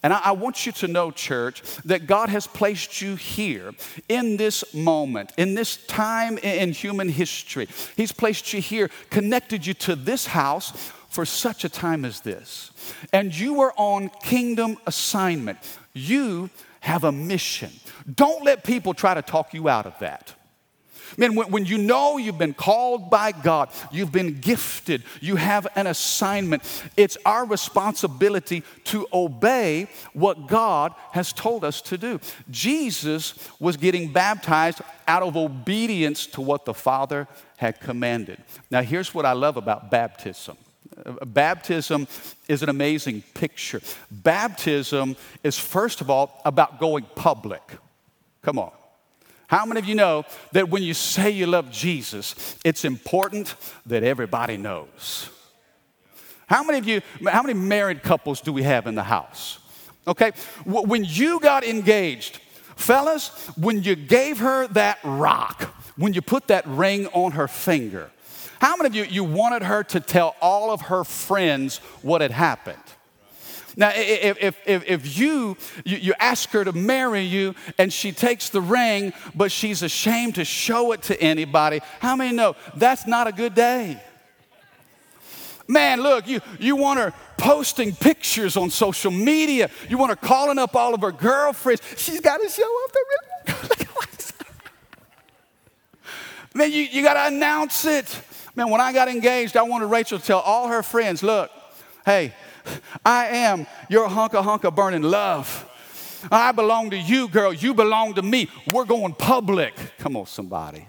And 0.01 0.13
I, 0.13 0.31
want 0.31 0.65
you 0.65 0.71
to 0.73 0.87
know, 0.87 1.11
church, 1.11 1.61
that 1.83 2.07
God 2.07 2.29
has 2.29 2.47
placed 2.47 3.01
you 3.01 3.15
here 3.15 3.73
in 4.07 4.37
this 4.37 4.73
moment, 4.73 5.33
in 5.37 5.55
this 5.55 5.75
time 5.87 6.37
in 6.37 6.71
human 6.71 7.09
history. 7.09 7.67
He's 7.97 8.13
placed 8.13 8.53
you 8.53 8.61
here, 8.61 8.89
connected 9.09 9.65
you 9.65 9.73
to 9.73 9.97
this 9.97 10.27
house 10.27 10.93
for 11.09 11.25
such 11.25 11.63
a 11.63 11.69
time 11.69 12.05
as 12.05 12.21
this. 12.21 12.71
And 13.11 13.37
you 13.37 13.61
are 13.61 13.73
on 13.75 14.09
kingdom 14.23 14.77
assignment. 14.85 15.57
You 15.93 16.49
have 16.81 17.03
a 17.03 17.11
mission. 17.11 17.71
Don't 18.13 18.43
let 18.43 18.63
people 18.63 18.93
try 18.93 19.13
to 19.13 19.21
talk 19.21 19.53
you 19.53 19.67
out 19.67 19.85
of 19.85 19.97
that. 19.99 20.33
Man, 21.17 21.35
when, 21.35 21.49
when, 21.49 21.65
you 21.65 21.77
know 21.77 22.17
you've 22.17 22.37
been 22.37 22.53
called 22.53 23.09
by 23.09 23.31
God, 23.31 23.69
you've 23.91 24.11
been 24.11 24.39
gifted, 24.39 25.03
you 25.21 25.37
have 25.37 25.67
an 25.75 25.87
assignment, 25.87 26.63
it's 26.95 27.17
our 27.25 27.45
responsibility 27.45 28.63
to 28.85 29.07
obey 29.11 29.87
what 30.13 30.47
God 30.47 30.93
has 31.11 31.33
told 31.33 31.63
us 31.63 31.81
to 31.81 31.97
do. 31.97 32.19
Jesus 32.51 33.49
was 33.59 33.75
getting 33.75 34.13
baptized 34.13 34.81
out 35.07 35.23
of 35.23 35.35
obedience 35.35 36.27
to 36.27 36.41
what 36.41 36.65
the 36.65 36.73
Father 36.73 37.27
had 37.57 37.79
commanded. 37.79 38.37
Now, 38.69 38.81
here's 38.81 39.13
what 39.13 39.25
I 39.25 39.33
love 39.33 39.57
about 39.57 39.89
baptism. 39.89 40.57
Uh, 41.05 41.25
baptism 41.25 42.07
is 42.47 42.63
an 42.63 42.69
amazing 42.69 43.23
picture. 43.33 43.81
Baptism 44.11 45.15
is, 45.43 45.57
first 45.57 46.01
of 46.01 46.09
all, 46.09 46.41
about 46.45 46.79
going 46.79 47.05
public. 47.15 47.61
Come 48.41 48.59
on. 48.59 48.71
How 49.47 49.65
many 49.65 49.79
of 49.79 49.87
you 49.87 49.95
know 49.95 50.25
that 50.51 50.69
when 50.69 50.83
you 50.83 50.93
say 50.93 51.31
you 51.31 51.47
love 51.47 51.71
Jesus, 51.71 52.55
it's 52.63 52.85
important 52.85 53.55
that 53.85 54.03
everybody 54.03 54.57
knows? 54.57 55.29
How 56.45 56.63
many 56.63 56.77
of 56.77 56.87
you, 56.87 57.01
how 57.27 57.41
many 57.41 57.53
married 57.53 58.03
couples 58.03 58.41
do 58.41 58.53
we 58.53 58.63
have 58.63 58.87
in 58.87 58.95
the 58.95 59.03
house? 59.03 59.59
Okay, 60.07 60.31
when 60.65 61.03
you 61.03 61.39
got 61.39 61.63
engaged, 61.63 62.37
fellas, 62.75 63.29
when 63.55 63.83
you 63.83 63.95
gave 63.95 64.39
her 64.39 64.67
that 64.69 64.99
rock, 65.03 65.63
when 65.95 66.13
you 66.13 66.21
put 66.21 66.47
that 66.47 66.65
ring 66.65 67.07
on 67.07 67.33
her 67.33 67.47
finger, 67.47 68.09
how 68.59 68.75
many 68.75 68.87
of 68.87 68.95
you, 68.95 69.03
you 69.03 69.23
wanted 69.23 69.63
her 69.63 69.83
to 69.85 69.99
tell 69.99 70.35
all 70.41 70.71
of 70.71 70.81
her 70.81 71.03
friends 71.03 71.77
what 72.01 72.21
had 72.21 72.31
happened? 72.31 72.77
Now, 73.77 73.91
if, 73.95 74.37
if, 74.41 74.57
if, 74.65 74.89
if 74.89 75.17
you, 75.17 75.55
you, 75.85 75.97
you 75.97 76.13
ask 76.19 76.49
her 76.49 76.65
to 76.65 76.73
marry 76.73 77.21
you 77.21 77.55
and 77.77 77.93
she 77.93 78.11
takes 78.11 78.49
the 78.49 78.59
ring, 78.59 79.13
but 79.33 79.51
she's 79.51 79.83
ashamed 79.83 80.35
to 80.35 80.43
show 80.43 80.91
it 80.91 81.03
to 81.03 81.21
anybody, 81.21 81.79
how 81.99 82.17
many 82.17 82.35
know 82.35 82.57
that's 82.75 83.07
not 83.07 83.27
a 83.27 83.31
good 83.31 83.55
day? 83.55 84.01
Man, 85.69 86.01
look, 86.01 86.27
you, 86.27 86.41
you 86.59 86.75
want 86.75 86.99
her 86.99 87.13
posting 87.37 87.93
pictures 87.93 88.57
on 88.57 88.71
social 88.71 89.11
media. 89.11 89.69
You 89.87 89.97
want 89.97 90.09
her 90.09 90.15
calling 90.15 90.57
up 90.57 90.75
all 90.75 90.93
of 90.95 91.01
her 91.01 91.11
girlfriends. 91.11 91.81
She's 91.95 92.19
got 92.19 92.41
to 92.41 92.49
show 92.49 92.63
off 92.63 92.91
the 92.91 93.05
ring. 93.07 93.87
Man, 96.55 96.71
you, 96.71 96.81
you 96.81 97.03
got 97.03 97.13
to 97.13 97.27
announce 97.33 97.85
it. 97.85 98.21
Man, 98.59 98.69
when 98.71 98.81
I 98.81 98.91
got 98.91 99.07
engaged, 99.07 99.55
I 99.55 99.61
wanted 99.61 99.85
Rachel 99.85 100.19
to 100.19 100.25
tell 100.25 100.41
all 100.41 100.67
her 100.67 100.83
friends, 100.83 101.23
look, 101.23 101.49
hey, 102.05 102.33
I 103.05 103.27
am 103.27 103.65
your 103.87 104.09
hunka 104.09 104.43
hunka 104.43 104.75
burning 104.75 105.01
love. 105.01 105.65
I 106.29 106.51
belong 106.51 106.89
to 106.89 106.97
you, 106.97 107.29
girl. 107.29 107.53
You 107.53 107.73
belong 107.73 108.15
to 108.15 108.21
me. 108.21 108.49
We're 108.73 108.83
going 108.83 109.13
public. 109.13 109.75
Come 109.99 110.17
on, 110.17 110.25
somebody. 110.25 110.85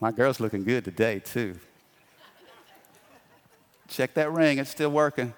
My 0.00 0.10
girl's 0.10 0.40
looking 0.40 0.64
good 0.64 0.84
today, 0.84 1.20
too. 1.20 1.56
Check 3.86 4.14
that 4.14 4.32
ring, 4.32 4.58
it's 4.58 4.70
still 4.70 4.90
working. 4.90 5.32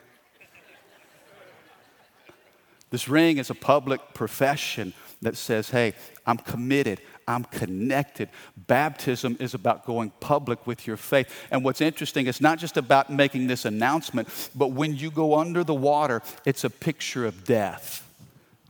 This 2.88 3.06
ring 3.06 3.36
is 3.36 3.50
a 3.50 3.54
public 3.54 4.00
profession 4.14 4.94
that 5.20 5.36
says, 5.36 5.68
hey, 5.68 5.92
I'm 6.26 6.38
committed. 6.38 7.02
I'm 7.26 7.44
connected. 7.44 8.28
Baptism 8.56 9.36
is 9.40 9.54
about 9.54 9.86
going 9.86 10.10
public 10.20 10.66
with 10.66 10.86
your 10.86 10.96
faith. 10.96 11.32
And 11.50 11.64
what's 11.64 11.80
interesting, 11.80 12.26
it's 12.26 12.40
not 12.40 12.58
just 12.58 12.76
about 12.76 13.10
making 13.10 13.46
this 13.46 13.64
announcement, 13.64 14.28
but 14.54 14.68
when 14.68 14.96
you 14.96 15.10
go 15.10 15.38
under 15.38 15.64
the 15.64 15.74
water, 15.74 16.22
it's 16.44 16.64
a 16.64 16.70
picture 16.70 17.26
of 17.26 17.44
death. 17.44 18.06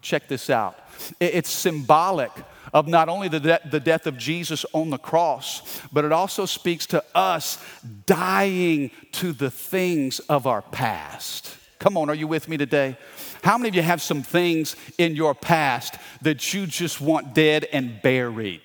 Check 0.01 0.29
this 0.29 0.51
out 0.51 0.79
it's 1.21 1.51
symbolic 1.51 2.31
of 2.73 2.89
not 2.89 3.09
only 3.09 3.29
the, 3.29 3.41
de- 3.41 3.61
the 3.71 3.81
death 3.81 4.07
of 4.07 4.17
Jesus 4.17 4.65
on 4.73 4.91
the 4.91 4.99
cross, 4.99 5.81
but 5.93 6.05
it 6.05 6.13
also 6.13 6.47
speaks 6.47 6.87
to 6.87 7.05
us 7.15 7.63
dying 8.07 8.91
to 9.13 9.33
the 9.33 9.51
things 9.51 10.21
of 10.21 10.47
our 10.47 10.63
past. 10.63 11.57
Come 11.83 11.97
on, 11.97 12.09
are 12.09 12.15
you 12.15 12.29
with 12.29 12.47
me 12.47 12.57
today? 12.57 12.97
How 13.43 13.59
many 13.59 13.71
of 13.71 13.75
you 13.75 13.83
have 13.83 14.01
some 14.01 14.23
things 14.23 14.77
in 14.99 15.17
your 15.17 15.35
past 15.35 15.97
that 16.21 16.55
you 16.55 16.65
just 16.65 17.01
want 17.01 17.35
dead 17.35 17.67
and 17.73 18.01
buried? 18.01 18.63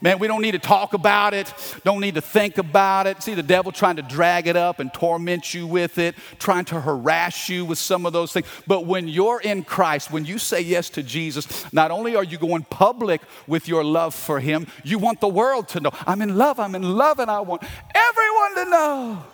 Man, 0.00 0.18
we 0.18 0.26
don't 0.26 0.42
need 0.42 0.52
to 0.52 0.58
talk 0.58 0.92
about 0.92 1.32
it, 1.32 1.54
don't 1.84 2.00
need 2.00 2.16
to 2.16 2.20
think 2.20 2.58
about 2.58 3.06
it. 3.06 3.22
See 3.22 3.34
the 3.34 3.42
devil 3.44 3.70
trying 3.70 3.94
to 3.96 4.02
drag 4.02 4.48
it 4.48 4.56
up 4.56 4.80
and 4.80 4.92
torment 4.92 5.54
you 5.54 5.64
with 5.64 5.98
it, 5.98 6.16
trying 6.40 6.64
to 6.66 6.80
harass 6.80 7.48
you 7.48 7.64
with 7.64 7.78
some 7.78 8.04
of 8.04 8.12
those 8.12 8.32
things. 8.32 8.46
But 8.66 8.84
when 8.84 9.06
you're 9.06 9.40
in 9.40 9.62
Christ, 9.62 10.10
when 10.10 10.24
you 10.24 10.38
say 10.38 10.60
yes 10.60 10.90
to 10.90 11.04
Jesus, 11.04 11.72
not 11.72 11.92
only 11.92 12.16
are 12.16 12.24
you 12.24 12.36
going 12.36 12.64
public 12.64 13.20
with 13.46 13.68
your 13.68 13.84
love 13.84 14.12
for 14.12 14.40
Him, 14.40 14.66
you 14.82 14.98
want 14.98 15.20
the 15.20 15.28
world 15.28 15.68
to 15.68 15.78
know 15.78 15.92
I'm 16.04 16.20
in 16.20 16.36
love, 16.36 16.58
I'm 16.58 16.74
in 16.74 16.96
love, 16.96 17.20
and 17.20 17.30
I 17.30 17.42
want 17.42 17.62
everyone 17.94 18.54
to 18.56 18.70
know. 18.70 19.24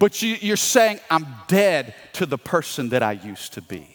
But 0.00 0.22
you, 0.22 0.54
are 0.54 0.56
saying, 0.56 0.98
I'm 1.10 1.26
dead 1.46 1.94
to 2.14 2.24
the 2.24 2.38
person 2.38 2.88
that 2.88 3.02
I 3.02 3.12
used 3.12 3.52
to 3.52 3.62
be. 3.62 3.86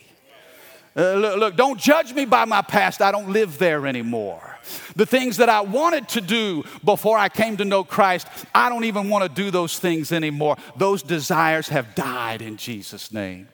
Uh, 0.95 1.15
look, 1.15 1.39
look, 1.39 1.55
don't 1.57 1.79
judge 1.79 2.13
me 2.13 2.25
by 2.25 2.45
my 2.45 2.61
past. 2.61 3.01
I 3.01 3.11
don't 3.11 3.31
live 3.31 3.57
there 3.57 3.87
anymore. 3.87 4.59
The 4.95 5.07
things 5.07 5.37
that 5.37 5.49
I 5.49 5.61
wanted 5.61 6.07
to 6.09 6.21
do 6.21 6.63
before 6.83 7.17
I 7.17 7.27
came 7.27 7.57
to 7.57 7.65
know 7.65 7.83
Christ, 7.83 8.27
I 8.53 8.69
don't 8.69 8.83
even 8.83 9.09
want 9.09 9.23
to 9.23 9.43
do 9.43 9.49
those 9.49 9.79
things 9.79 10.11
anymore. 10.11 10.57
Those 10.77 11.01
desires 11.01 11.69
have 11.69 11.95
died 11.95 12.43
in 12.43 12.57
Jesus' 12.57 13.11
name. 13.11 13.49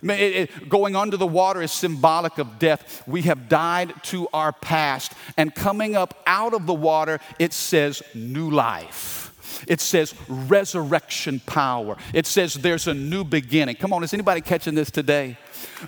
It, 0.00 0.10
it, 0.10 0.68
going 0.68 0.94
under 0.94 1.16
the 1.16 1.26
water 1.26 1.60
is 1.60 1.72
symbolic 1.72 2.38
of 2.38 2.60
death. 2.60 3.02
We 3.08 3.22
have 3.22 3.48
died 3.48 3.92
to 4.04 4.28
our 4.32 4.52
past. 4.52 5.14
And 5.36 5.52
coming 5.52 5.96
up 5.96 6.22
out 6.28 6.54
of 6.54 6.66
the 6.66 6.74
water, 6.74 7.18
it 7.40 7.52
says 7.52 8.04
new 8.14 8.50
life. 8.50 9.17
It 9.66 9.80
says 9.80 10.14
resurrection 10.28 11.40
power. 11.46 11.96
It 12.12 12.26
says 12.26 12.54
there's 12.54 12.86
a 12.86 12.94
new 12.94 13.24
beginning. 13.24 13.76
Come 13.76 13.92
on, 13.92 14.04
is 14.04 14.14
anybody 14.14 14.40
catching 14.40 14.74
this 14.74 14.90
today? 14.90 15.36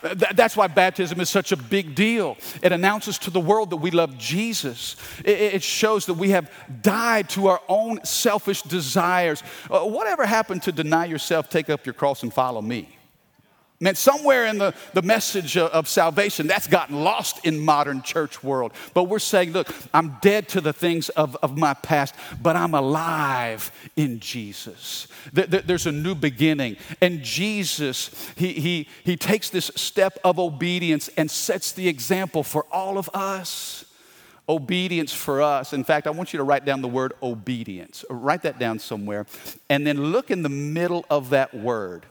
That's 0.02 0.56
why 0.56 0.66
baptism 0.66 1.20
is 1.20 1.30
such 1.30 1.52
a 1.52 1.56
big 1.56 1.94
deal. 1.94 2.36
It 2.62 2.72
announces 2.72 3.18
to 3.18 3.30
the 3.30 3.40
world 3.40 3.70
that 3.70 3.76
we 3.76 3.90
love 3.90 4.18
Jesus. 4.18 4.96
It 5.24 5.62
shows 5.62 6.06
that 6.06 6.14
we 6.14 6.30
have 6.30 6.50
died 6.82 7.28
to 7.30 7.48
our 7.48 7.60
own 7.68 8.04
selfish 8.04 8.62
desires. 8.62 9.42
Uh, 9.70 9.80
whatever 9.80 10.26
happened 10.26 10.62
to 10.64 10.72
deny 10.72 11.04
yourself, 11.04 11.48
take 11.48 11.70
up 11.70 11.86
your 11.86 11.92
cross, 11.92 12.22
and 12.22 12.32
follow 12.32 12.62
me? 12.62 12.88
Man, 13.82 13.94
somewhere 13.94 14.44
in 14.44 14.58
the, 14.58 14.74
the 14.92 15.00
message 15.00 15.56
of, 15.56 15.88
salvation, 15.88 16.46
that's 16.46 16.66
gotten 16.66 17.02
lost 17.02 17.46
in 17.46 17.58
modern 17.58 18.02
church 18.02 18.44
world. 18.44 18.72
But 18.92 19.04
we're 19.04 19.18
saying, 19.18 19.52
look, 19.52 19.74
I'm 19.94 20.18
dead 20.20 20.48
to 20.48 20.60
the 20.60 20.74
things 20.74 21.08
of, 21.08 21.34
of 21.36 21.56
my 21.56 21.72
past, 21.72 22.14
but 22.42 22.56
I'm 22.56 22.74
alive 22.74 23.72
in 23.96 24.20
Jesus. 24.20 25.08
There, 25.32 25.46
there, 25.46 25.62
there's 25.62 25.86
a 25.86 25.92
new 25.92 26.14
beginning. 26.14 26.76
And 27.00 27.22
Jesus, 27.22 28.10
he, 28.36 28.52
he, 28.52 28.88
he 29.02 29.16
takes 29.16 29.48
this 29.48 29.70
step 29.76 30.18
of 30.24 30.38
obedience 30.38 31.08
and 31.16 31.30
sets 31.30 31.72
the 31.72 31.88
example 31.88 32.42
for 32.42 32.66
all 32.70 32.98
of 32.98 33.08
us 33.14 33.86
obedience 34.46 35.12
for 35.12 35.40
us. 35.40 35.72
In 35.72 35.84
fact, 35.84 36.08
I 36.08 36.10
want 36.10 36.32
you 36.32 36.38
to 36.38 36.44
write 36.44 36.64
down 36.64 36.82
the 36.82 36.88
word 36.88 37.12
obedience. 37.22 38.04
Write 38.10 38.42
that 38.42 38.58
down 38.58 38.80
somewhere. 38.80 39.26
And 39.68 39.86
then 39.86 40.10
look 40.10 40.30
in 40.30 40.42
the 40.42 40.48
middle 40.48 41.06
of 41.08 41.30
that 41.30 41.54
word. 41.54 42.04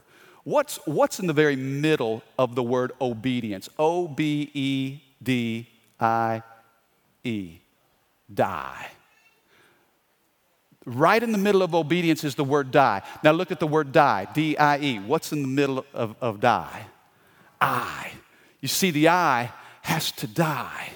What's, 0.49 0.77
what's 0.85 1.19
in 1.19 1.27
the 1.27 1.33
very 1.33 1.55
middle 1.55 2.23
of 2.39 2.55
the 2.55 2.63
word 2.63 2.93
obedience? 2.99 3.69
O 3.77 4.07
B 4.07 4.49
E 4.55 4.99
D 5.21 5.67
I 5.99 6.41
E. 7.23 7.59
Die. 8.33 8.87
Right 10.85 11.21
in 11.21 11.31
the 11.31 11.37
middle 11.37 11.61
of 11.61 11.75
obedience 11.75 12.23
is 12.23 12.33
the 12.33 12.43
word 12.43 12.71
die. 12.71 13.03
Now 13.23 13.31
look 13.31 13.51
at 13.51 13.59
the 13.59 13.67
word 13.67 13.91
die, 13.91 14.25
D 14.33 14.57
I 14.57 14.79
E. 14.79 14.97
What's 14.97 15.31
in 15.31 15.43
the 15.43 15.47
middle 15.47 15.85
of, 15.93 16.15
of 16.19 16.39
die? 16.39 16.87
I. 17.61 18.09
You 18.59 18.69
see, 18.69 18.89
the 18.89 19.09
I 19.09 19.51
has 19.83 20.11
to 20.13 20.25
die 20.25 20.89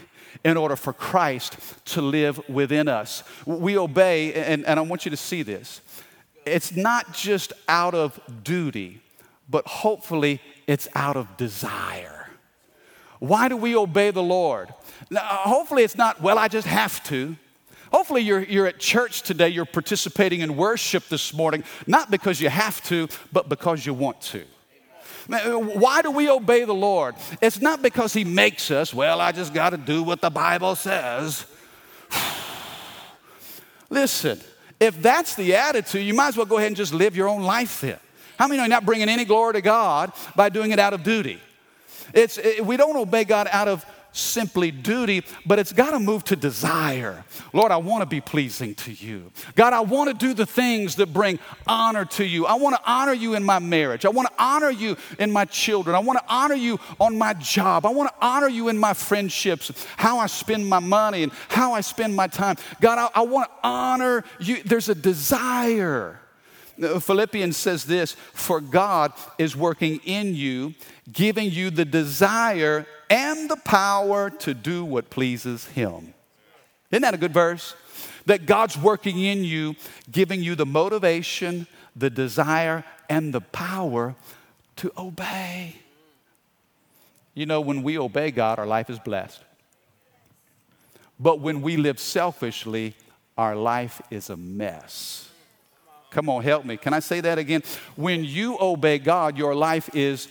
in 0.43 0.57
order 0.57 0.75
for 0.75 0.93
Christ 0.93 1.57
to 1.93 2.01
live 2.01 2.41
within 2.49 2.87
us. 2.87 3.21
We 3.45 3.77
obey, 3.77 4.33
and, 4.33 4.65
and 4.65 4.79
I 4.79 4.81
want 4.81 5.05
you 5.05 5.11
to 5.11 5.17
see 5.17 5.43
this. 5.43 5.81
It's 6.43 6.75
not 6.75 7.13
just 7.13 7.53
out 7.67 7.93
of 7.93 8.19
duty, 8.43 8.99
but 9.49 9.67
hopefully 9.67 10.41
it's 10.67 10.87
out 10.95 11.17
of 11.17 11.37
desire. 11.37 12.29
Why 13.19 13.47
do 13.47 13.55
we 13.55 13.75
obey 13.75 14.11
the 14.11 14.23
Lord? 14.23 14.73
Now, 15.09 15.21
uh, 15.21 15.37
hopefully, 15.37 15.83
it's 15.83 15.95
not, 15.95 16.21
well, 16.21 16.37
I 16.37 16.49
just 16.49 16.67
have 16.67 17.01
to. 17.05 17.37
Hopefully, 17.91 18.21
you're, 18.21 18.43
you're 18.43 18.67
at 18.67 18.79
church 18.79 19.21
today, 19.21 19.49
you're 19.49 19.65
participating 19.65 20.41
in 20.41 20.57
worship 20.57 21.07
this 21.07 21.33
morning, 21.33 21.63
not 21.87 22.11
because 22.11 22.41
you 22.41 22.49
have 22.49 22.83
to, 22.85 23.07
but 23.31 23.47
because 23.47 23.85
you 23.85 23.93
want 23.93 24.19
to. 24.21 24.43
Uh, 25.31 25.57
why 25.57 26.01
do 26.01 26.11
we 26.11 26.29
obey 26.29 26.65
the 26.65 26.73
Lord? 26.73 27.15
It's 27.41 27.61
not 27.61 27.81
because 27.81 28.13
He 28.13 28.25
makes 28.25 28.71
us, 28.71 28.93
well, 28.93 29.21
I 29.21 29.31
just 29.31 29.53
got 29.53 29.69
to 29.69 29.77
do 29.77 30.03
what 30.03 30.19
the 30.19 30.29
Bible 30.29 30.75
says. 30.75 31.45
Listen, 33.89 34.39
if 34.79 35.01
that's 35.01 35.35
the 35.35 35.55
attitude, 35.55 36.05
you 36.05 36.13
might 36.13 36.29
as 36.29 36.37
well 36.37 36.45
go 36.45 36.57
ahead 36.57 36.67
and 36.67 36.75
just 36.75 36.93
live 36.93 37.15
your 37.15 37.29
own 37.29 37.43
life 37.43 37.79
then. 37.79 37.99
How 38.37 38.47
many 38.47 38.59
you're 38.59 38.67
not 38.67 38.85
bringing 38.85 39.09
any 39.09 39.25
glory 39.25 39.53
to 39.53 39.61
God 39.61 40.11
by 40.35 40.49
doing 40.49 40.71
it 40.71 40.79
out 40.79 40.93
of 40.93 41.03
duty? 41.03 41.39
It's, 42.13 42.37
it, 42.37 42.65
we 42.65 42.77
don't 42.77 42.95
obey 42.95 43.23
God 43.23 43.47
out 43.51 43.67
of 43.67 43.85
simply 44.13 44.71
duty, 44.71 45.23
but 45.45 45.59
it's 45.59 45.73
got 45.73 45.91
to 45.91 45.99
move 45.99 46.23
to 46.23 46.35
desire. 46.35 47.25
Lord, 47.51 47.71
I 47.71 47.77
want 47.77 48.03
to 48.03 48.05
be 48.05 48.21
pleasing 48.21 48.75
to 48.75 48.91
you. 48.91 49.31
God, 49.55 49.73
I 49.73 49.81
want 49.81 50.09
to 50.09 50.13
do 50.13 50.33
the 50.33 50.45
things 50.45 50.95
that 50.97 51.11
bring 51.11 51.39
honor 51.67 52.05
to 52.05 52.23
you. 52.23 52.45
I 52.45 52.53
want 52.53 52.75
to 52.75 52.81
honor 52.85 53.13
you 53.13 53.33
in 53.33 53.43
my 53.43 53.59
marriage. 53.59 54.05
I 54.05 54.09
want 54.09 54.27
to 54.29 54.33
honor 54.41 54.69
you 54.69 54.95
in 55.19 55.31
my 55.31 55.45
children. 55.45 55.95
I 55.95 55.99
want 55.99 56.19
to 56.19 56.25
honor 56.31 56.55
you 56.55 56.79
on 56.99 57.17
my 57.17 57.33
job. 57.33 57.85
I 57.85 57.89
want 57.89 58.11
to 58.11 58.25
honor 58.25 58.49
you 58.49 58.69
in 58.69 58.77
my 58.77 58.93
friendships, 58.93 59.71
how 59.97 60.19
I 60.19 60.27
spend 60.27 60.67
my 60.67 60.79
money 60.79 61.23
and 61.23 61.31
how 61.49 61.73
I 61.73 61.81
spend 61.81 62.15
my 62.15 62.27
time. 62.27 62.57
God, 62.79 62.99
I, 62.99 63.21
I 63.21 63.23
want 63.23 63.49
to 63.49 63.67
honor 63.67 64.23
you. 64.39 64.61
There's 64.63 64.89
a 64.89 64.95
desire. 64.95 66.19
Philippians 66.77 67.57
says 67.57 67.85
this 67.85 68.13
For 68.33 68.59
God 68.59 69.13
is 69.37 69.55
working 69.55 69.99
in 70.05 70.35
you, 70.35 70.73
giving 71.11 71.51
you 71.51 71.69
the 71.69 71.85
desire 71.85 72.85
and 73.09 73.49
the 73.49 73.57
power 73.57 74.29
to 74.29 74.53
do 74.53 74.83
what 74.83 75.09
pleases 75.09 75.65
Him. 75.67 76.13
Isn't 76.91 77.01
that 77.01 77.13
a 77.13 77.17
good 77.17 77.33
verse? 77.33 77.75
That 78.25 78.45
God's 78.45 78.77
working 78.77 79.19
in 79.19 79.43
you, 79.43 79.75
giving 80.11 80.41
you 80.41 80.55
the 80.55 80.65
motivation, 80.65 81.67
the 81.95 82.09
desire, 82.09 82.83
and 83.09 83.33
the 83.33 83.41
power 83.41 84.15
to 84.77 84.91
obey. 84.97 85.75
You 87.33 87.45
know, 87.45 87.61
when 87.61 87.83
we 87.83 87.97
obey 87.97 88.31
God, 88.31 88.59
our 88.59 88.65
life 88.65 88.89
is 88.89 88.99
blessed. 88.99 89.41
But 91.19 91.39
when 91.39 91.61
we 91.61 91.77
live 91.77 91.99
selfishly, 91.99 92.95
our 93.37 93.55
life 93.55 94.01
is 94.09 94.29
a 94.29 94.37
mess. 94.37 95.29
Come 96.13 96.29
on, 96.29 96.43
help 96.43 96.63
me. 96.63 96.77
Can 96.77 96.93
I 96.93 96.99
say 96.99 97.21
that 97.21 97.39
again? 97.39 97.63
When 97.95 98.23
you 98.23 98.57
obey 98.61 98.99
God, 98.99 99.35
your 99.35 99.55
life 99.55 99.89
is 99.95 100.27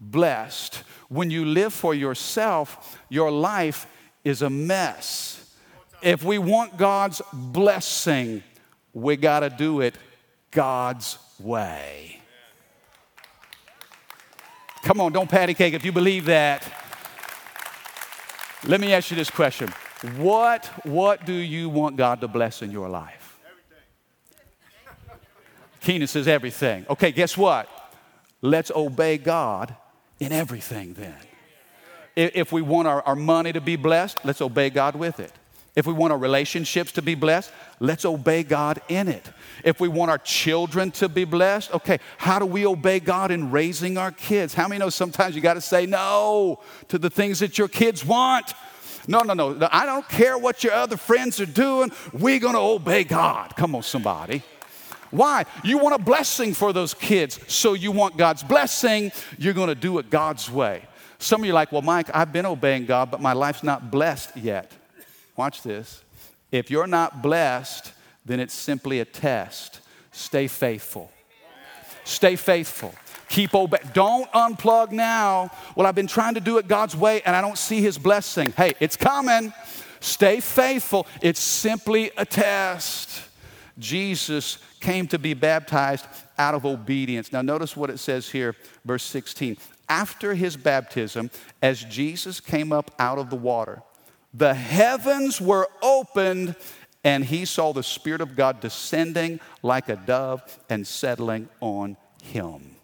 blessed. 0.00 0.82
When 1.08 1.30
you 1.30 1.44
live 1.44 1.74
for 1.74 1.94
yourself, 1.94 2.98
your 3.10 3.30
life 3.30 3.86
is 4.24 4.40
a 4.40 4.48
mess. 4.48 5.54
If 6.02 6.24
we 6.24 6.38
want 6.38 6.78
God's 6.78 7.20
blessing, 7.32 8.42
we 8.94 9.16
got 9.16 9.40
to 9.40 9.50
do 9.50 9.82
it 9.82 9.96
God's 10.50 11.18
way. 11.38 12.20
Come 14.84 15.00
on, 15.02 15.12
don't 15.12 15.28
patty 15.28 15.52
cake 15.52 15.74
if 15.74 15.84
you 15.84 15.92
believe 15.92 16.26
that. 16.26 16.66
Let 18.64 18.80
me 18.80 18.94
ask 18.94 19.10
you 19.10 19.16
this 19.16 19.30
question. 19.30 19.68
What, 20.16 20.64
what 20.86 21.26
do 21.26 21.34
you 21.34 21.68
want 21.68 21.96
God 21.96 22.22
to 22.22 22.28
bless 22.28 22.62
in 22.62 22.70
your 22.70 22.88
life? 22.88 23.25
Keenan 25.86 26.02
is 26.02 26.26
everything. 26.26 26.84
Okay, 26.90 27.12
guess 27.12 27.36
what? 27.36 27.68
Let's 28.42 28.72
obey 28.74 29.18
God 29.18 29.76
in 30.18 30.32
everything 30.32 30.94
then. 30.94 31.14
If 32.16 32.50
we 32.50 32.60
want 32.60 32.88
our, 32.88 33.02
our 33.02 33.14
money 33.14 33.52
to 33.52 33.60
be 33.60 33.76
blessed, 33.76 34.24
let's 34.24 34.40
obey 34.40 34.68
God 34.70 34.96
with 34.96 35.20
it. 35.20 35.30
If 35.76 35.86
we 35.86 35.92
want 35.92 36.12
our 36.12 36.18
relationships 36.18 36.90
to 36.92 37.02
be 37.02 37.14
blessed, 37.14 37.52
let's 37.78 38.04
obey 38.04 38.42
God 38.42 38.82
in 38.88 39.06
it. 39.06 39.30
If 39.62 39.78
we 39.78 39.86
want 39.86 40.10
our 40.10 40.18
children 40.18 40.90
to 40.92 41.08
be 41.08 41.24
blessed, 41.24 41.72
okay, 41.72 42.00
how 42.18 42.40
do 42.40 42.46
we 42.46 42.66
obey 42.66 42.98
God 42.98 43.30
in 43.30 43.52
raising 43.52 43.96
our 43.96 44.10
kids? 44.10 44.54
How 44.54 44.66
many 44.66 44.80
know 44.80 44.90
sometimes 44.90 45.36
you 45.36 45.40
got 45.40 45.54
to 45.54 45.60
say 45.60 45.86
no 45.86 46.58
to 46.88 46.98
the 46.98 47.10
things 47.10 47.38
that 47.38 47.58
your 47.58 47.68
kids 47.68 48.04
want? 48.04 48.54
No, 49.06 49.20
no, 49.20 49.34
no. 49.34 49.68
I 49.70 49.86
don't 49.86 50.08
care 50.08 50.36
what 50.36 50.64
your 50.64 50.72
other 50.72 50.96
friends 50.96 51.38
are 51.38 51.46
doing. 51.46 51.92
We're 52.12 52.40
going 52.40 52.54
to 52.54 52.60
obey 52.60 53.04
God. 53.04 53.54
Come 53.54 53.76
on, 53.76 53.84
somebody. 53.84 54.42
Why? 55.10 55.44
You 55.64 55.78
want 55.78 55.94
a 55.94 55.98
blessing 55.98 56.54
for 56.54 56.72
those 56.72 56.94
kids, 56.94 57.40
so 57.46 57.74
you 57.74 57.92
want 57.92 58.16
God's 58.16 58.42
blessing. 58.42 59.12
You're 59.38 59.54
going 59.54 59.68
to 59.68 59.74
do 59.74 59.98
it 59.98 60.10
God's 60.10 60.50
way. 60.50 60.82
Some 61.18 61.40
of 61.40 61.46
you 61.46 61.52
are 61.52 61.54
like, 61.54 61.72
well, 61.72 61.82
Mike, 61.82 62.10
I've 62.14 62.32
been 62.32 62.46
obeying 62.46 62.86
God, 62.86 63.10
but 63.10 63.20
my 63.20 63.32
life's 63.32 63.62
not 63.62 63.90
blessed 63.90 64.36
yet. 64.36 64.72
Watch 65.36 65.62
this. 65.62 66.02
If 66.52 66.70
you're 66.70 66.86
not 66.86 67.22
blessed, 67.22 67.92
then 68.24 68.40
it's 68.40 68.54
simply 68.54 69.00
a 69.00 69.04
test. 69.04 69.80
Stay 70.12 70.48
faithful. 70.48 71.10
Stay 72.04 72.36
faithful. 72.36 72.94
Keep 73.28 73.54
obeying. 73.54 73.90
Don't 73.92 74.30
unplug 74.32 74.92
now. 74.92 75.50
Well, 75.74 75.86
I've 75.86 75.94
been 75.94 76.06
trying 76.06 76.34
to 76.34 76.40
do 76.40 76.58
it 76.58 76.68
God's 76.68 76.96
way 76.96 77.22
and 77.22 77.34
I 77.34 77.40
don't 77.40 77.58
see 77.58 77.80
His 77.80 77.98
blessing. 77.98 78.52
Hey, 78.52 78.74
it's 78.78 78.96
coming. 78.96 79.52
Stay 80.00 80.40
faithful. 80.40 81.06
It's 81.20 81.40
simply 81.40 82.12
a 82.16 82.24
test. 82.24 83.22
Jesus 83.78 84.58
came 84.80 85.06
to 85.08 85.18
be 85.18 85.34
baptized 85.34 86.06
out 86.38 86.54
of 86.54 86.64
obedience. 86.64 87.32
Now, 87.32 87.42
notice 87.42 87.76
what 87.76 87.90
it 87.90 87.98
says 87.98 88.30
here, 88.30 88.54
verse 88.84 89.04
16. 89.04 89.56
After 89.88 90.34
his 90.34 90.56
baptism, 90.56 91.30
as 91.62 91.84
Jesus 91.84 92.40
came 92.40 92.72
up 92.72 92.90
out 92.98 93.18
of 93.18 93.30
the 93.30 93.36
water, 93.36 93.82
the 94.34 94.54
heavens 94.54 95.40
were 95.40 95.68
opened, 95.82 96.56
and 97.04 97.24
he 97.24 97.44
saw 97.44 97.72
the 97.72 97.82
Spirit 97.82 98.20
of 98.20 98.36
God 98.36 98.60
descending 98.60 99.40
like 99.62 99.88
a 99.88 99.96
dove 99.96 100.42
and 100.68 100.86
settling 100.86 101.48
on 101.60 101.96
him. 102.22 102.76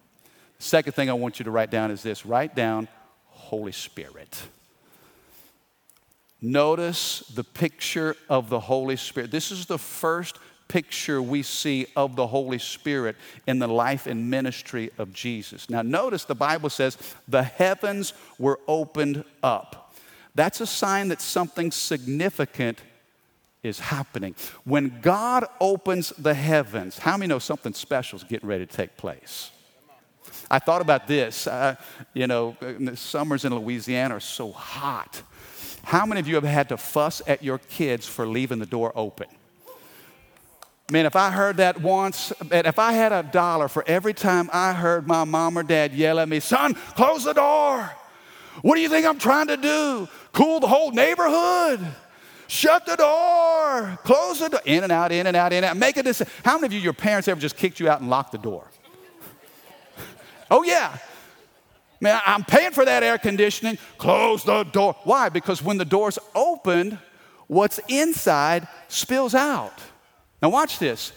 Second 0.58 0.92
thing 0.92 1.10
I 1.10 1.14
want 1.14 1.40
you 1.40 1.44
to 1.44 1.50
write 1.50 1.70
down 1.70 1.90
is 1.90 2.02
this 2.02 2.24
write 2.24 2.54
down 2.54 2.86
Holy 3.26 3.72
Spirit. 3.72 4.42
Notice 6.40 7.20
the 7.34 7.44
picture 7.44 8.16
of 8.28 8.48
the 8.48 8.60
Holy 8.60 8.96
Spirit. 8.96 9.30
This 9.30 9.50
is 9.50 9.66
the 9.66 9.78
first 9.78 10.38
picture 10.68 11.20
we 11.20 11.42
see 11.42 11.86
of 11.96 12.16
the 12.16 12.26
Holy 12.26 12.58
Spirit 12.58 13.16
in 13.46 13.58
the 13.58 13.68
life 13.68 14.06
and 14.06 14.30
ministry 14.30 14.90
of 14.98 15.12
Jesus. 15.12 15.68
Now, 15.68 15.82
notice 15.82 16.24
the 16.24 16.34
Bible 16.34 16.70
says 16.70 16.96
the 17.28 17.42
heavens 17.42 18.14
were 18.38 18.58
opened 18.66 19.24
up. 19.42 19.94
That's 20.34 20.60
a 20.60 20.66
sign 20.66 21.08
that 21.08 21.20
something 21.20 21.70
significant 21.70 22.78
is 23.62 23.78
happening. 23.78 24.34
When 24.64 24.98
God 25.02 25.44
opens 25.60 26.10
the 26.10 26.34
heavens, 26.34 26.98
how 26.98 27.16
many 27.16 27.28
know 27.28 27.38
something 27.38 27.74
special 27.74 28.18
is 28.18 28.24
getting 28.24 28.48
ready 28.48 28.66
to 28.66 28.76
take 28.76 28.96
place? 28.96 29.50
I 30.50 30.58
thought 30.58 30.82
about 30.82 31.06
this. 31.06 31.46
Uh, 31.46 31.76
you 32.14 32.26
know, 32.26 32.56
the 32.60 32.96
summers 32.96 33.44
in 33.44 33.54
Louisiana 33.54 34.16
are 34.16 34.20
so 34.20 34.52
hot. 34.52 35.22
How 35.84 36.06
many 36.06 36.20
of 36.20 36.28
you 36.28 36.34
have 36.34 36.44
had 36.44 36.68
to 36.70 36.76
fuss 36.76 37.22
at 37.26 37.42
your 37.42 37.58
kids 37.58 38.06
for 38.06 38.26
leaving 38.26 38.58
the 38.58 38.66
door 38.66 38.92
open? 38.94 39.26
Man, 40.92 41.06
if 41.06 41.16
I 41.16 41.30
heard 41.30 41.56
that 41.56 41.80
once, 41.80 42.34
if 42.50 42.78
I 42.78 42.92
had 42.92 43.12
a 43.12 43.22
dollar 43.22 43.68
for 43.68 43.82
every 43.86 44.12
time 44.12 44.50
I 44.52 44.74
heard 44.74 45.06
my 45.06 45.24
mom 45.24 45.56
or 45.56 45.62
dad 45.62 45.94
yell 45.94 46.18
at 46.18 46.28
me, 46.28 46.38
son, 46.38 46.74
close 46.74 47.24
the 47.24 47.32
door. 47.32 47.90
What 48.60 48.74
do 48.74 48.82
you 48.82 48.90
think 48.90 49.06
I'm 49.06 49.18
trying 49.18 49.46
to 49.46 49.56
do? 49.56 50.06
Cool 50.32 50.60
the 50.60 50.66
whole 50.66 50.90
neighborhood? 50.90 51.80
Shut 52.46 52.84
the 52.84 52.96
door. 52.96 53.98
Close 54.04 54.40
the 54.40 54.50
door. 54.50 54.60
In 54.66 54.82
and 54.82 54.92
out, 54.92 55.12
in 55.12 55.26
and 55.26 55.34
out, 55.34 55.54
in 55.54 55.64
and 55.64 55.70
out. 55.70 55.78
Make 55.78 55.96
a 55.96 56.02
decision. 56.02 56.30
How 56.44 56.58
many 56.58 56.66
of 56.66 56.72
you, 56.74 56.80
your 56.80 56.92
parents 56.92 57.26
ever 57.26 57.40
just 57.40 57.56
kicked 57.56 57.80
you 57.80 57.88
out 57.88 58.02
and 58.02 58.10
locked 58.10 58.32
the 58.32 58.38
door? 58.38 58.70
oh, 60.50 60.62
yeah. 60.62 60.98
Man, 62.02 62.20
I'm 62.26 62.44
paying 62.44 62.72
for 62.72 62.84
that 62.84 63.02
air 63.02 63.16
conditioning. 63.16 63.78
Close 63.96 64.44
the 64.44 64.64
door. 64.64 64.94
Why? 65.04 65.30
Because 65.30 65.62
when 65.62 65.78
the 65.78 65.86
door's 65.86 66.18
opened, 66.34 66.98
what's 67.46 67.80
inside 67.88 68.68
spills 68.88 69.34
out. 69.34 69.80
Now, 70.42 70.48
watch 70.48 70.78
this. 70.78 71.12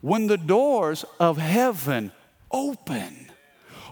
When 0.00 0.26
the 0.26 0.38
doors 0.38 1.04
of 1.18 1.36
heaven 1.36 2.12
open, 2.50 3.30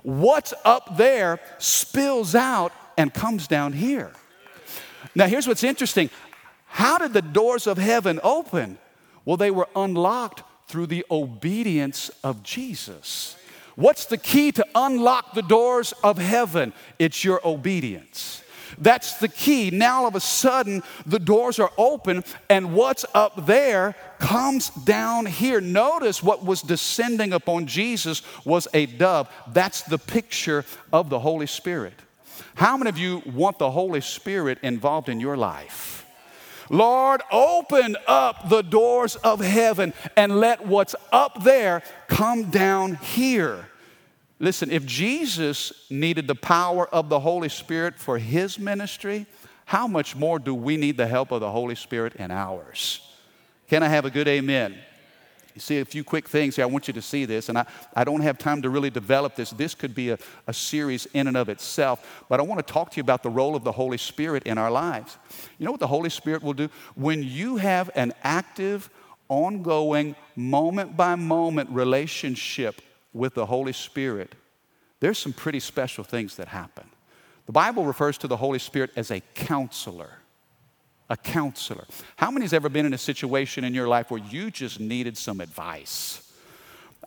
what's 0.03 0.55
up 0.64 0.96
there 0.96 1.38
spills 1.59 2.35
out 2.35 2.72
and 2.96 3.12
comes 3.12 3.46
down 3.46 3.74
here. 3.74 4.11
Now, 5.14 5.27
here's 5.27 5.46
what's 5.46 5.64
interesting 5.64 6.11
how 6.64 6.98
did 6.98 7.12
the 7.12 7.22
doors 7.22 7.66
of 7.66 7.79
heaven 7.79 8.20
open? 8.22 8.79
Well, 9.24 9.37
they 9.37 9.51
were 9.51 9.68
unlocked 9.77 10.42
through 10.68 10.87
the 10.87 11.05
obedience 11.11 12.11
of 12.24 12.42
Jesus. 12.42 13.37
What's 13.74 14.07
the 14.07 14.18
key 14.18 14.53
to 14.53 14.66
unlock 14.74 15.35
the 15.35 15.42
doors 15.42 15.92
of 16.03 16.18
heaven? 16.18 16.72
It's 16.98 17.24
your 17.24 17.40
obedience. 17.46 18.42
That's 18.80 19.18
the 19.18 19.28
key. 19.28 19.70
Now, 19.70 20.00
all 20.00 20.06
of 20.06 20.14
a 20.14 20.20
sudden, 20.20 20.82
the 21.06 21.18
doors 21.18 21.58
are 21.58 21.72
open, 21.76 22.24
and 22.48 22.74
what's 22.74 23.04
up 23.14 23.46
there 23.46 23.94
comes 24.18 24.70
down 24.70 25.26
here. 25.26 25.60
Notice 25.60 26.22
what 26.22 26.44
was 26.44 26.62
descending 26.62 27.32
upon 27.32 27.66
Jesus 27.66 28.22
was 28.44 28.68
a 28.74 28.86
dove. 28.86 29.28
That's 29.48 29.82
the 29.82 29.98
picture 29.98 30.64
of 30.92 31.10
the 31.10 31.18
Holy 31.18 31.46
Spirit. 31.46 31.94
How 32.54 32.76
many 32.76 32.88
of 32.88 32.98
you 32.98 33.22
want 33.26 33.58
the 33.58 33.70
Holy 33.70 34.00
Spirit 34.00 34.58
involved 34.62 35.08
in 35.08 35.20
your 35.20 35.36
life? 35.36 36.04
Lord, 36.70 37.22
open 37.32 37.96
up 38.06 38.48
the 38.48 38.62
doors 38.62 39.16
of 39.16 39.40
heaven 39.40 39.94
and 40.16 40.38
let 40.38 40.66
what's 40.66 40.94
up 41.12 41.42
there 41.42 41.82
come 42.08 42.50
down 42.50 42.96
here. 42.96 43.67
Listen, 44.40 44.70
if 44.70 44.87
Jesus 44.87 45.72
needed 45.90 46.29
the 46.29 46.35
power 46.35 46.87
of 46.88 47.09
the 47.09 47.20
Holy 47.20 47.48
Spirit 47.48 47.98
for 47.98 48.18
his 48.18 48.59
ministry, 48.59 49.27
how 49.64 49.87
much 49.87 50.14
more 50.14 50.38
do 50.38 50.55
we 50.55 50.77
need 50.77 50.96
the 50.96 51.07
help 51.07 51.33
of 51.33 51.40
the 51.40 51.51
Holy 51.51 51.74
Spirit 51.74 52.14
in 52.16 52.31
ours? 52.31 53.01
Can 53.68 53.83
I 53.83 53.88
have 53.88 54.05
a 54.05 54.11
good 54.11 54.29
amen? 54.29 54.77
You 55.55 55.61
see 55.61 55.81
a 55.81 55.85
few 55.85 56.05
quick 56.05 56.29
things 56.29 56.55
here. 56.55 56.64
I 56.64 56.68
want 56.68 56.87
you 56.87 56.94
to 56.94 57.03
see 57.03 57.24
this, 57.24 57.48
and 57.48 57.59
I, 57.59 57.66
I 57.92 58.05
don't 58.05 58.20
have 58.20 58.38
time 58.38 58.62
to 58.62 58.70
really 58.70 58.90
develop 58.90 59.35
this. 59.35 59.51
This 59.51 59.74
could 59.74 59.92
be 59.92 60.11
a, 60.11 60.18
a 60.46 60.55
series 60.55 61.07
in 61.07 61.27
and 61.27 61.37
of 61.37 61.48
itself, 61.48 62.24
but 62.29 62.38
I 62.38 62.44
want 62.44 62.64
to 62.64 62.72
talk 62.72 62.92
to 62.92 62.96
you 62.96 63.01
about 63.01 63.24
the 63.24 63.31
role 63.31 63.57
of 63.57 63.64
the 63.64 63.72
Holy 63.72 63.98
Spirit 63.98 64.44
in 64.44 64.57
our 64.57 64.70
lives. 64.70 65.18
You 65.59 65.66
know 65.66 65.72
what 65.72 65.81
the 65.81 65.88
Holy 65.88 66.11
Spirit 66.11 66.44
will 66.44 66.53
do? 66.53 66.68
When 66.94 67.24
you 67.24 67.57
have 67.57 67.90
an 67.96 68.12
active, 68.22 68.88
ongoing, 69.29 70.14
moment 70.37 70.96
by 70.96 71.16
moment 71.16 71.70
relationship 71.70 72.81
with 73.18 73.35
the 73.35 73.46
Holy 73.46 73.72
Spirit, 73.72 74.35
there's 75.00 75.18
some 75.18 75.33
pretty 75.33 75.61
special 75.61 76.04
things 76.04 76.37
that 76.37 76.48
happen. 76.48 76.88
The 77.46 77.52
Bible 77.52 77.85
refers 77.85 78.18
to 78.18 78.26
the 78.26 78.37
Holy 78.37 78.59
Spirit 78.59 78.90
as 78.96 79.11
a 79.11 79.20
counselor 79.35 80.18
a 81.11 81.16
counselor. 81.16 81.87
How 82.16 82.31
many's 82.31 82.52
ever 82.52 82.68
been 82.68 82.87
in 82.87 82.92
a 82.92 82.98
situation 82.98 83.64
in 83.64 83.74
your 83.74 83.88
life 83.88 84.11
where 84.11 84.20
you 84.20 84.50
just 84.50 84.78
needed 84.78 85.16
some 85.16 85.40
advice? 85.40 86.22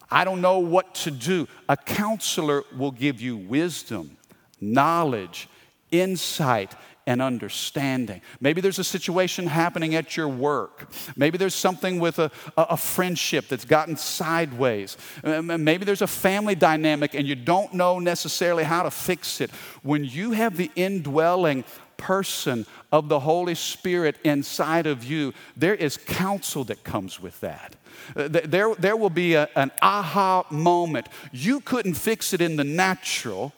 I 0.10 0.24
don't 0.24 0.42
know 0.42 0.60
what 0.60 0.96
to 0.96 1.12
do. 1.12 1.48
A 1.70 1.78
counselor 1.78 2.64
will 2.76 2.92
give 2.92 3.22
you 3.22 3.38
wisdom, 3.38 4.18
knowledge, 4.60 5.48
insight, 5.92 6.74
and 7.12 7.22
understanding. 7.22 8.22
Maybe 8.40 8.62
there's 8.62 8.80
a 8.80 8.86
situation 8.86 9.46
happening 9.46 9.96
at 9.96 10.16
your 10.16 10.30
work. 10.30 10.90
Maybe 11.18 11.38
there's 11.38 11.54
something 11.54 12.00
with 12.00 12.20
a, 12.20 12.32
a, 12.56 12.78
friendship 12.78 13.50
that's 13.50 13.66
gotten 13.66 13.98
sideways. 13.98 14.96
Maybe 15.22 15.84
there's 15.84 16.02
a 16.02 16.08
family 16.08 16.56
dynamic 16.56 17.14
and 17.14 17.28
you 17.28 17.36
don't 17.36 17.74
know 17.74 18.00
necessarily 18.00 18.64
how 18.64 18.84
to 18.84 18.92
fix 18.92 19.42
it. 19.42 19.52
When 19.84 20.06
you 20.06 20.32
have 20.32 20.56
the 20.56 20.72
indwelling 20.78 21.66
person 21.98 22.66
of 22.94 23.10
the 23.10 23.20
Holy 23.20 23.56
Spirit 23.56 24.16
inside 24.24 24.88
of 24.88 25.04
you, 25.04 25.34
there 25.58 25.76
is 25.76 25.98
counsel 25.98 26.64
that 26.64 26.86
comes 26.86 27.20
with 27.20 27.42
that. 27.42 27.76
Uh, 28.16 28.30
there, 28.30 28.74
there 28.76 28.96
will 28.96 29.10
be 29.10 29.34
a, 29.34 29.50
an 29.58 29.70
aha 29.82 30.46
moment. 30.50 31.10
You 31.34 31.60
couldn't 31.60 31.96
fix 31.96 32.34
it 32.34 32.40
in 32.40 32.56
the 32.56 32.64
natural, 32.64 33.52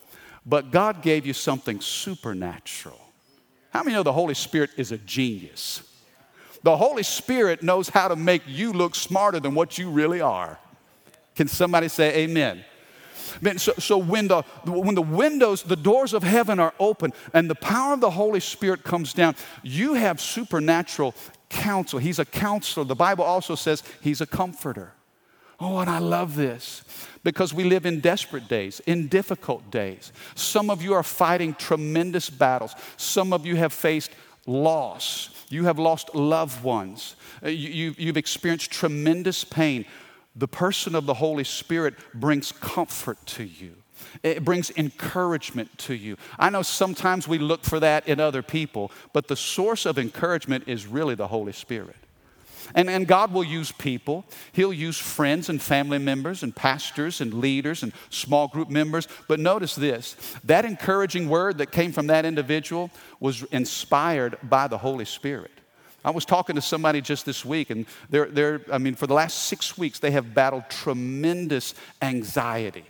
but 0.44 0.72
God 0.72 1.04
gave 1.04 1.28
you 1.28 1.34
something 1.34 1.82
supernatural. 1.82 3.03
How 3.74 3.82
many 3.82 3.96
know 3.96 4.04
the 4.04 4.14
Holy 4.14 4.36
Spirit 4.36 4.70
is 4.78 4.92
a 4.92 5.00
genius? 5.00 5.82
The 6.62 6.78
Holy 6.78 7.02
Spirit 7.02 7.64
knows 7.64 7.90
how 7.90 8.08
to 8.08 8.16
make 8.16 8.44
you 8.46 8.72
look 8.72 8.94
smarter 8.94 9.40
than 9.40 9.56
what 9.56 9.80
you 9.80 9.90
really 9.90 10.22
are. 10.22 10.60
Can 11.36 11.48
somebody 11.48 11.88
say 11.88 12.24
amen? 12.24 12.64
So, 13.58 13.74
so 13.80 13.98
when, 13.98 14.28
the, 14.28 14.44
when 14.66 14.94
the 14.94 15.02
windows, 15.02 15.64
the 15.64 15.76
doors 15.76 16.14
of 16.14 16.22
heaven 16.22 16.60
are 16.60 16.74
open 16.80 17.14
and 17.34 17.50
the 17.50 17.56
power 17.56 17.94
of 17.94 18.00
the 18.00 18.12
Holy 18.12 18.40
Spirit 18.40 18.84
comes 18.84 19.12
down, 19.12 19.36
you 19.64 19.96
have 19.96 20.22
supernatural 20.22 21.16
counsel. 21.50 21.98
He's 21.98 22.20
a 22.20 22.26
counselor. 22.26 22.86
The 22.86 22.96
Bible 22.96 23.24
also 23.24 23.56
says 23.56 23.82
he's 24.02 24.22
a 24.22 24.28
comforter. 24.28 24.94
Oh, 25.60 25.80
and 25.80 25.89
I 25.89 26.00
love 26.00 26.36
this 26.36 26.84
because 27.24 27.54
we 27.54 27.63
live 27.63 27.86
in 27.86 28.00
desperate 28.00 28.48
days, 28.48 28.82
in 28.86 29.08
difficult 29.08 29.72
days. 29.72 30.12
Some 30.36 30.70
of 30.70 30.82
you 30.82 30.94
are 30.94 31.04
fighting 31.04 31.54
tremendous 31.54 32.30
battles. 32.30 32.76
Some 32.98 33.34
of 33.34 33.46
you 33.46 33.56
have 33.56 33.72
faced 33.72 34.12
loss. 34.46 35.30
You 35.50 35.66
have 35.66 35.80
lost 35.80 36.13
loved 36.16 36.63
ones. 36.63 37.16
Uh, 37.44 37.50
you, 37.50 37.94
have 38.08 38.18
experienced 38.18 38.72
tremendous 38.72 39.44
pain 39.44 39.86
the 40.36 40.48
person 40.48 40.96
of 40.96 41.06
the 41.06 41.13
Holy 41.13 41.44
Spirit 41.44 41.94
brings 42.13 42.52
comfort 42.52 43.24
to 43.28 43.44
you. 43.44 43.76
It 44.22 44.44
brings 44.44 44.72
encouragement 44.72 45.78
to 45.80 45.94
you. 45.94 46.18
I 46.39 46.50
know 46.50 46.62
sometimes 46.62 47.28
we 47.28 47.38
look 47.38 47.63
for 47.63 47.80
that 47.80 48.08
in 48.08 48.20
other 48.20 48.42
people, 48.42 48.92
but 49.13 49.28
the 49.28 49.36
source 49.36 49.86
of 49.86 49.98
encouragement 49.98 50.66
is 50.68 50.88
really 50.88 51.16
the 51.16 51.28
Holy 51.28 51.54
Spirit. 51.54 51.96
And, 52.76 52.89
and 52.89 53.08
God 53.08 53.34
will 53.34 53.43
use 53.43 53.71
people. 53.71 54.26
He'll 54.52 54.73
use 54.73 54.97
friends 54.97 55.49
and 55.49 55.62
family 55.62 55.99
members 55.99 56.43
and 56.43 56.56
pastors 56.56 57.21
and 57.21 57.34
leaders 57.36 57.84
and 57.84 57.93
small 58.10 58.47
group 58.47 58.69
members. 58.69 59.08
But 59.28 59.39
notice 59.39 59.76
this 59.76 60.15
that 60.43 60.65
encouraging 60.65 61.30
word 61.30 61.58
that 61.60 61.71
came 61.71 61.91
from 61.91 62.08
that 62.08 62.26
individual 62.26 62.89
was 63.19 63.43
inspired 63.43 64.38
by 64.43 64.67
the 64.67 64.78
Holy 64.78 65.06
Spirit. 65.06 65.52
I 66.06 66.12
was 66.12 66.26
talking 66.26 66.56
to 66.56 66.62
somebody 66.62 66.99
just 66.99 67.26
this 67.26 67.45
week, 67.45 67.69
and 67.69 67.86
they're, 68.10 68.26
they're, 68.26 68.62
I 68.71 68.78
mean, 68.78 68.95
for 68.95 69.08
the 69.08 69.13
last 69.13 69.43
six 69.43 69.78
weeks, 69.78 69.99
they 69.99 70.12
have 70.12 70.34
battled 70.34 70.69
tremendous 70.69 71.73
anxiety. 72.02 72.84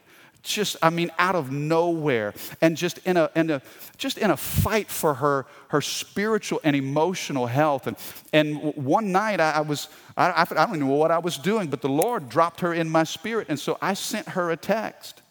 Just, 0.44 0.76
I 0.82 0.90
mean, 0.90 1.10
out 1.18 1.36
of 1.36 1.52
nowhere, 1.52 2.34
and 2.62 2.76
just 2.76 3.00
in 3.00 3.16
a, 3.16 3.32
in 3.34 3.50
a, 3.50 3.62
just 3.98 4.18
in 4.18 4.30
a 4.30 4.38
fight 4.38 4.90
for 4.90 5.14
her, 5.14 5.46
her 5.70 5.82
spiritual 5.82 6.60
and 6.64 6.76
emotional 6.76 7.48
health. 7.48 7.88
And, 7.88 7.98
and 8.34 8.76
one 8.76 9.12
night, 9.14 9.40
I, 9.40 9.52
I 9.52 9.62
was, 9.62 9.88
I, 10.18 10.32
I, 10.32 10.42
I 10.42 10.46
don't 10.46 10.76
even 10.76 10.88
know 10.88 10.96
what 10.96 11.12
I 11.12 11.20
was 11.20 11.38
doing, 11.38 11.70
but 11.70 11.82
the 11.82 11.90
Lord 11.90 12.28
dropped 12.28 12.60
her 12.60 12.74
in 12.74 12.90
my 12.90 13.06
spirit, 13.06 13.48
and 13.50 13.60
so 13.60 13.78
I 13.82 13.94
sent 13.94 14.30
her 14.30 14.52
a 14.52 14.58
text. 14.58 15.22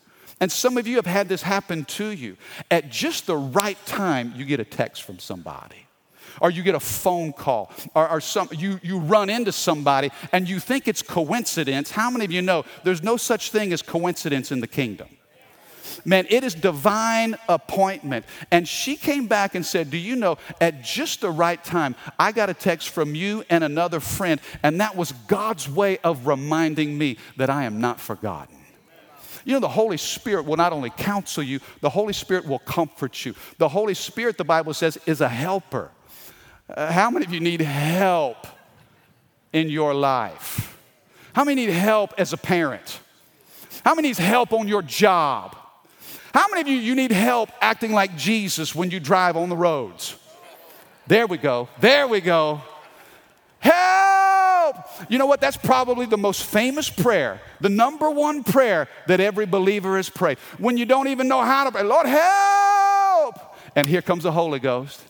And 0.41 0.51
some 0.51 0.77
of 0.77 0.89
you 0.89 0.97
have 0.97 1.07
had 1.07 1.29
this 1.29 1.43
happen 1.43 1.85
to 1.85 2.11
you. 2.11 2.37
At 2.71 2.91
just 2.91 3.27
the 3.27 3.37
right 3.37 3.79
time, 3.87 4.33
you 4.35 4.45
get 4.45 4.61
a 4.61 4.65
text 4.65 5.03
from 5.03 5.19
somebody 5.19 5.87
or 6.41 6.51
you 6.51 6.63
get 6.63 6.75
a 6.75 6.81
phone 6.81 7.33
call, 7.33 7.71
or, 7.95 8.09
or 8.09 8.21
some, 8.21 8.49
you, 8.53 8.81
you 8.83 8.99
run 8.99 9.31
into 9.31 9.53
somebody 9.53 10.11
and 10.33 10.49
you 10.49 10.59
think 10.59 10.89
it's 10.89 11.03
coincidence. 11.03 11.91
How 11.91 12.11
many 12.11 12.25
of 12.25 12.33
you 12.33 12.43
know 12.43 12.65
there's 12.85 13.03
no 13.03 13.17
such 13.17 13.51
thing 13.51 13.73
as 13.73 13.83
coincidence 13.83 14.53
in 14.53 14.61
the 14.61 14.67
kingdom? 14.67 15.09
Man, 16.05 16.27
it 16.31 16.43
is 16.43 16.55
divine 16.55 17.37
appointment. 17.49 18.25
And 18.51 18.67
she 18.67 18.97
came 18.97 19.27
back 19.27 19.55
and 19.55 19.65
said, 19.65 19.91
Do 19.91 19.99
you 19.99 20.17
know, 20.17 20.39
at 20.61 20.83
just 20.83 21.21
the 21.21 21.31
right 21.31 21.63
time, 21.63 21.95
I 22.19 22.33
got 22.33 22.51
a 22.51 22.55
text 22.55 22.89
from 22.89 23.15
you 23.15 23.45
and 23.51 23.63
another 23.63 24.01
friend, 24.01 24.41
and 24.63 24.81
that 24.81 24.97
was 24.97 25.13
God's 25.29 25.69
way 25.69 25.99
of 25.99 26.27
reminding 26.27 26.97
me 26.97 27.19
that 27.37 27.51
I 27.51 27.65
am 27.65 27.81
not 27.81 28.01
forgotten. 28.01 28.57
You 29.45 29.55
know, 29.55 29.61
the 29.61 29.69
Holy 29.69 29.97
Spirit 29.97 30.45
will 30.45 30.57
not 30.57 30.73
only 30.73 30.91
counsel 30.91 31.43
you, 31.43 31.61
the 31.81 31.91
Holy 31.91 32.13
Spirit 32.13 32.47
will 32.47 32.61
comfort 32.61 33.25
you. 33.25 33.35
The 33.59 33.69
Holy 33.69 33.95
Spirit, 33.95 34.39
the 34.39 34.45
Bible 34.45 34.75
says, 34.75 34.99
is 35.07 35.21
a 35.21 35.29
helper. 35.29 35.91
Uh, 36.69 36.91
how 36.91 37.11
many 37.11 37.25
of 37.25 37.33
you 37.33 37.41
need 37.41 37.61
help 37.61 38.47
in 39.53 39.69
your 39.69 39.95
life? 39.95 40.77
How 41.35 41.45
many 41.45 41.67
need 41.67 41.73
help 41.73 42.15
as 42.19 42.33
a 42.33 42.37
parent? 42.37 43.01
How 43.85 43.95
many 43.95 44.09
need 44.09 44.19
help 44.19 44.53
on 44.53 44.69
your 44.69 44.83
job? 44.83 45.57
How 46.33 46.47
many 46.49 46.63
of 46.63 46.69
you 46.69 46.77
you 46.77 46.95
need 46.95 47.13
help 47.13 47.51
acting 47.61 47.93
like 47.93 48.17
Jesus 48.17 48.75
when 48.75 48.91
you 48.91 49.01
drive 49.01 49.37
on 49.37 49.49
the 49.49 49.57
roads? 49.57 50.17
There 51.07 51.27
we 51.27 51.37
go. 51.37 51.69
There 51.81 52.07
we 52.07 52.21
go. 52.21 52.63
Help! 53.59 54.77
You 55.09 55.19
know 55.19 55.27
what? 55.27 55.41
That's 55.41 55.57
probably 55.57 56.07
the 56.07 56.17
most 56.17 56.45
famous 56.45 56.89
prayer, 56.89 57.41
the 57.61 57.69
number 57.69 58.11
one 58.11 58.45
prayer 58.45 58.89
that 59.09 59.21
every 59.21 59.47
believer 59.47 59.97
has 59.97 60.09
prayed. 60.09 60.39
When 60.59 60.77
you 60.77 60.87
don't 60.87 61.09
even 61.09 61.29
know 61.29 61.43
how 61.43 61.65
to 61.65 61.73
pray, 61.73 61.83
Lord, 61.83 62.07
help! 62.07 63.57
And 63.77 63.87
here 63.87 64.03
comes 64.03 64.23
the 64.23 64.33
Holy 64.33 64.59
Ghost. 64.59 65.03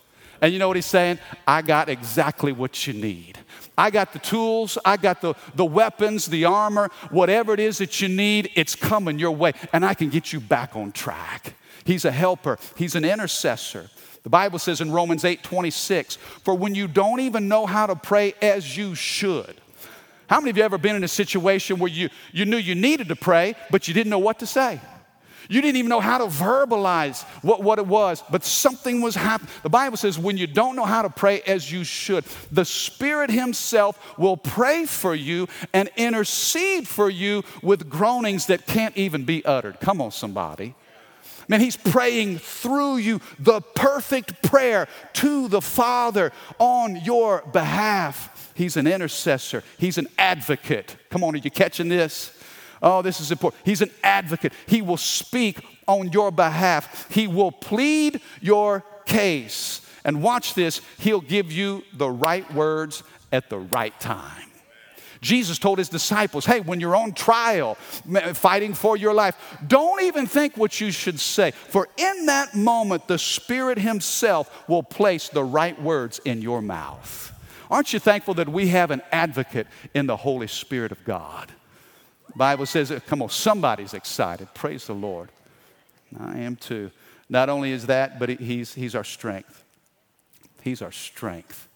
And 0.43 0.51
you 0.51 0.59
know 0.59 0.67
what 0.67 0.75
he's 0.75 0.85
saying? 0.85 1.19
I 1.47 1.61
got 1.61 1.87
exactly 1.87 2.51
what 2.51 2.85
you 2.85 2.91
need. 2.91 3.37
I 3.77 3.89
got 3.89 4.11
the 4.11 4.19
tools, 4.19 4.77
I 4.83 4.97
got 4.97 5.21
the, 5.21 5.35
the 5.55 5.63
weapons, 5.63 6.25
the 6.25 6.43
armor, 6.43 6.89
whatever 7.11 7.53
it 7.53 7.61
is 7.61 7.77
that 7.77 8.01
you 8.01 8.09
need, 8.09 8.51
it's 8.55 8.75
coming 8.75 9.17
your 9.17 9.31
way. 9.31 9.53
And 9.71 9.85
I 9.85 9.93
can 9.93 10.09
get 10.09 10.33
you 10.33 10.41
back 10.41 10.75
on 10.75 10.91
track. 10.91 11.53
He's 11.85 12.03
a 12.03 12.11
helper, 12.11 12.59
he's 12.75 12.93
an 12.95 13.05
intercessor. 13.05 13.89
The 14.23 14.29
Bible 14.29 14.59
says 14.59 14.81
in 14.81 14.91
Romans 14.91 15.23
8 15.23 15.43
26, 15.43 16.17
for 16.17 16.53
when 16.55 16.75
you 16.75 16.89
don't 16.89 17.21
even 17.21 17.47
know 17.47 17.65
how 17.65 17.85
to 17.85 17.95
pray 17.95 18.33
as 18.41 18.75
you 18.75 18.95
should. 18.95 19.61
How 20.27 20.41
many 20.41 20.49
of 20.49 20.57
you 20.57 20.63
ever 20.63 20.77
been 20.77 20.97
in 20.97 21.05
a 21.05 21.07
situation 21.07 21.79
where 21.79 21.91
you, 21.91 22.09
you 22.33 22.43
knew 22.43 22.57
you 22.57 22.75
needed 22.75 23.07
to 23.07 23.15
pray, 23.15 23.55
but 23.71 23.87
you 23.87 23.93
didn't 23.93 24.09
know 24.09 24.19
what 24.19 24.39
to 24.39 24.45
say? 24.45 24.81
You 25.49 25.61
didn't 25.61 25.77
even 25.77 25.89
know 25.89 25.99
how 25.99 26.17
to 26.19 26.25
verbalize 26.25 27.23
what, 27.41 27.63
what 27.63 27.79
it 27.79 27.87
was, 27.87 28.23
but 28.29 28.43
something 28.43 29.01
was 29.01 29.15
happening. 29.15 29.51
The 29.63 29.69
Bible 29.69 29.97
says 29.97 30.17
when 30.17 30.37
you 30.37 30.47
don't 30.47 30.75
know 30.75 30.85
how 30.85 31.01
to 31.01 31.09
pray 31.09 31.41
as 31.41 31.71
you 31.71 31.83
should, 31.83 32.25
the 32.51 32.65
Spirit 32.65 33.29
Himself 33.29 34.17
will 34.17 34.37
pray 34.37 34.85
for 34.85 35.15
you 35.15 35.47
and 35.73 35.89
intercede 35.97 36.87
for 36.87 37.09
you 37.09 37.43
with 37.61 37.89
groanings 37.89 38.47
that 38.47 38.65
can't 38.65 38.95
even 38.97 39.25
be 39.25 39.43
uttered. 39.45 39.79
Come 39.79 40.01
on, 40.01 40.11
somebody. 40.11 40.75
Man, 41.47 41.59
he's 41.59 41.77
praying 41.77 42.39
through 42.39 42.97
you 42.97 43.19
the 43.37 43.61
perfect 43.61 44.41
prayer 44.43 44.87
to 45.13 45.47
the 45.47 45.61
Father 45.61 46.31
on 46.57 46.95
your 46.97 47.43
behalf. 47.51 48.51
He's 48.55 48.77
an 48.77 48.87
intercessor, 48.87 49.63
he's 49.77 49.97
an 49.97 50.07
advocate. 50.17 50.95
Come 51.09 51.23
on, 51.23 51.35
are 51.35 51.39
you 51.39 51.51
catching 51.51 51.89
this? 51.89 52.31
Oh, 52.83 53.01
this 53.01 53.21
is 53.21 53.31
important. 53.31 53.61
He's 53.65 53.81
an 53.81 53.91
advocate. 54.03 54.51
He 54.67 54.81
will 54.81 54.97
speak 54.97 55.65
on 55.87 56.11
your 56.11 56.31
behalf, 56.31 57.09
He 57.09 57.27
will 57.27 57.51
plead 57.51 58.21
your 58.41 58.83
case. 59.05 59.79
And 60.05 60.21
watch 60.21 60.53
this, 60.53 60.81
He'll 60.99 61.21
give 61.21 61.51
you 61.51 61.83
the 61.93 62.09
right 62.09 62.51
words 62.53 63.03
at 63.31 63.49
the 63.49 63.57
right 63.57 63.97
time. 63.99 64.49
Jesus 65.21 65.57
told 65.57 65.77
his 65.77 65.87
disciples, 65.87 66.45
hey, 66.45 66.59
when 66.59 66.81
you're 66.81 66.97
on 66.97 67.13
trial, 67.13 67.75
fighting 68.33 68.73
for 68.73 68.97
your 68.97 69.13
life, 69.13 69.35
don't 69.65 70.03
even 70.03 70.27
think 70.27 70.57
what 70.57 70.81
you 70.81 70.91
should 70.91 71.17
say. 71.17 71.51
For 71.51 71.87
in 71.97 72.25
that 72.25 72.53
moment, 72.53 73.07
the 73.07 73.17
Spirit 73.17 73.79
Himself 73.79 74.67
will 74.67 74.83
place 74.83 75.29
the 75.29 75.43
right 75.43 75.81
words 75.81 76.19
in 76.25 76.41
your 76.41 76.61
mouth. 76.61 77.31
Aren't 77.71 77.93
you 77.93 77.99
thankful 77.99 78.33
that 78.33 78.49
we 78.49 78.67
have 78.67 78.91
an 78.91 79.01
advocate 79.13 79.67
in 79.93 80.07
the 80.07 80.17
Holy 80.17 80.47
Spirit 80.47 80.91
of 80.91 81.03
God? 81.05 81.53
Bible 82.35 82.65
says, 82.65 82.91
uh, 82.91 82.99
come 83.05 83.21
on, 83.21 83.29
somebody's 83.29 83.93
excited. 83.93 84.53
Praise 84.53 84.87
the 84.87 84.93
Lord. 84.93 85.29
I 86.19 86.39
am 86.39 86.55
too. 86.55 86.91
Not 87.29 87.49
only 87.49 87.71
is 87.71 87.87
that, 87.87 88.19
but 88.19 88.29
he's, 88.29 88.73
he's 88.73 88.95
our 88.95 89.03
strength. 89.03 89.63
He's 90.61 90.81
our 90.81 90.91
strength 90.91 91.67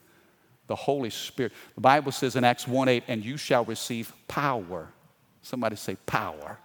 the 0.68 0.76
Holy 0.76 1.10
Spirit. 1.10 1.54
The 1.76 1.82
Bible 1.82 2.12
says 2.12 2.36
in 2.36 2.44
Acts 2.44 2.68
1 2.68 2.88
8, 2.88 3.04
and 3.08 3.26
you 3.26 3.38
shall 3.38 3.66
receive 3.66 4.14
power. 4.28 4.90
Somebody 5.42 5.76
say 5.78 5.96
power. 6.06 6.60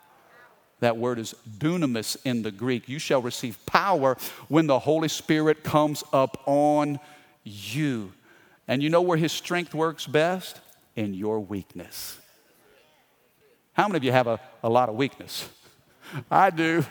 That 0.80 0.96
word 0.96 1.20
is 1.20 1.34
dunamis 1.58 2.16
in 2.24 2.42
the 2.42 2.50
Greek. 2.50 2.88
You 2.88 2.98
shall 2.98 3.22
receive 3.22 3.64
power 3.66 4.16
when 4.48 4.66
the 4.66 4.80
Holy 4.80 5.08
Spirit 5.08 5.62
comes 5.62 6.02
up 6.12 6.42
on 6.46 6.98
you. 7.44 8.12
And 8.66 8.82
you 8.82 8.90
know 8.90 9.02
where 9.02 9.16
His 9.16 9.32
strength 9.32 9.74
works 9.74 10.06
best? 10.06 10.60
In 10.96 11.14
your 11.14 11.40
weakness. 11.40 12.18
How 13.72 13.88
many 13.88 13.96
of 13.96 14.04
you 14.04 14.12
have 14.12 14.26
a, 14.26 14.40
a 14.62 14.68
lot 14.68 14.88
of 14.88 14.94
weakness? 14.94 15.48
I 16.30 16.50
do. 16.50 16.84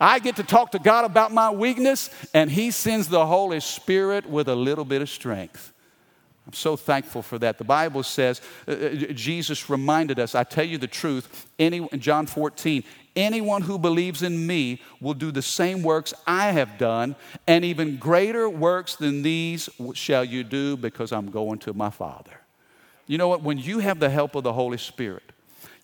I 0.00 0.18
get 0.18 0.36
to 0.36 0.42
talk 0.42 0.72
to 0.72 0.78
God 0.78 1.04
about 1.04 1.32
my 1.32 1.50
weakness, 1.50 2.10
and 2.34 2.50
He 2.50 2.70
sends 2.70 3.08
the 3.08 3.26
Holy 3.26 3.60
Spirit 3.60 4.28
with 4.28 4.48
a 4.48 4.56
little 4.56 4.84
bit 4.84 5.02
of 5.02 5.08
strength. 5.08 5.72
I'm 6.46 6.52
so 6.52 6.76
thankful 6.76 7.22
for 7.22 7.38
that. 7.40 7.58
The 7.58 7.64
Bible 7.64 8.02
says, 8.02 8.40
uh, 8.68 8.72
uh 8.72 8.88
Jesus 9.12 9.68
reminded 9.68 10.18
us, 10.18 10.34
I 10.34 10.44
tell 10.44 10.64
you 10.64 10.78
the 10.78 10.86
truth, 10.86 11.46
any, 11.58 11.88
John 11.98 12.26
14, 12.26 12.84
anyone 13.16 13.62
who 13.62 13.78
believes 13.78 14.22
in 14.22 14.46
me 14.46 14.80
will 15.00 15.14
do 15.14 15.32
the 15.32 15.42
same 15.42 15.82
works 15.82 16.14
I 16.26 16.52
have 16.52 16.78
done, 16.78 17.16
and 17.46 17.64
even 17.64 17.96
greater 17.96 18.48
works 18.48 18.94
than 18.96 19.22
these 19.22 19.68
shall 19.94 20.24
you 20.24 20.44
do 20.44 20.76
because 20.76 21.12
I'm 21.12 21.30
going 21.30 21.58
to 21.60 21.72
my 21.72 21.90
Father. 21.90 22.40
You 23.08 23.18
know 23.18 23.28
what? 23.28 23.42
When 23.42 23.58
you 23.58 23.80
have 23.80 23.98
the 23.98 24.10
help 24.10 24.34
of 24.34 24.44
the 24.44 24.52
Holy 24.52 24.78
Spirit, 24.78 25.32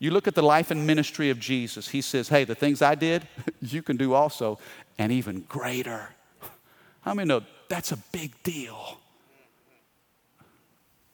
you 0.02 0.10
look 0.10 0.26
at 0.26 0.34
the 0.34 0.42
life 0.42 0.70
and 0.70 0.86
ministry 0.86 1.30
of 1.30 1.38
Jesus, 1.38 1.88
he 1.88 2.00
says, 2.00 2.28
Hey, 2.28 2.44
the 2.44 2.54
things 2.54 2.82
I 2.82 2.94
did, 2.94 3.26
you 3.60 3.82
can 3.82 3.96
do 3.96 4.14
also, 4.14 4.58
and 4.98 5.12
even 5.12 5.42
greater. 5.48 6.08
How 7.02 7.14
many 7.14 7.28
know 7.28 7.42
that's 7.68 7.92
a 7.92 7.96
big 8.12 8.40
deal? 8.42 8.98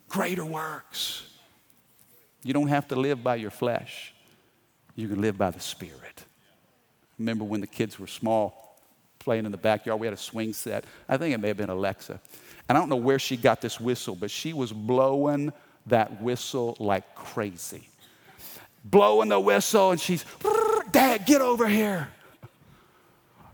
greater 0.08 0.44
works. 0.44 1.26
You 2.42 2.52
don't 2.52 2.68
have 2.68 2.88
to 2.88 2.96
live 2.96 3.22
by 3.22 3.36
your 3.36 3.50
flesh, 3.50 4.14
you 4.96 5.08
can 5.08 5.20
live 5.20 5.38
by 5.38 5.50
the 5.50 5.60
Spirit. 5.60 6.24
Remember 7.18 7.44
when 7.44 7.60
the 7.60 7.66
kids 7.66 7.98
were 7.98 8.06
small, 8.06 8.78
playing 9.18 9.44
in 9.44 9.52
the 9.52 9.58
backyard? 9.58 10.00
We 10.00 10.06
had 10.06 10.14
a 10.14 10.16
swing 10.16 10.52
set. 10.52 10.84
I 11.08 11.16
think 11.16 11.34
it 11.34 11.38
may 11.38 11.48
have 11.48 11.56
been 11.56 11.68
Alexa. 11.68 12.20
And 12.68 12.78
I 12.78 12.80
don't 12.80 12.88
know 12.88 12.96
where 12.96 13.18
she 13.18 13.36
got 13.36 13.60
this 13.60 13.80
whistle, 13.80 14.14
but 14.14 14.30
she 14.30 14.52
was 14.52 14.72
blowing 14.72 15.52
that 15.86 16.22
whistle 16.22 16.76
like 16.78 17.14
crazy. 17.16 17.87
Blowing 18.84 19.28
the 19.28 19.40
whistle, 19.40 19.90
and 19.90 20.00
she's, 20.00 20.24
Dad, 20.92 21.26
get 21.26 21.40
over 21.40 21.66
here. 21.68 22.08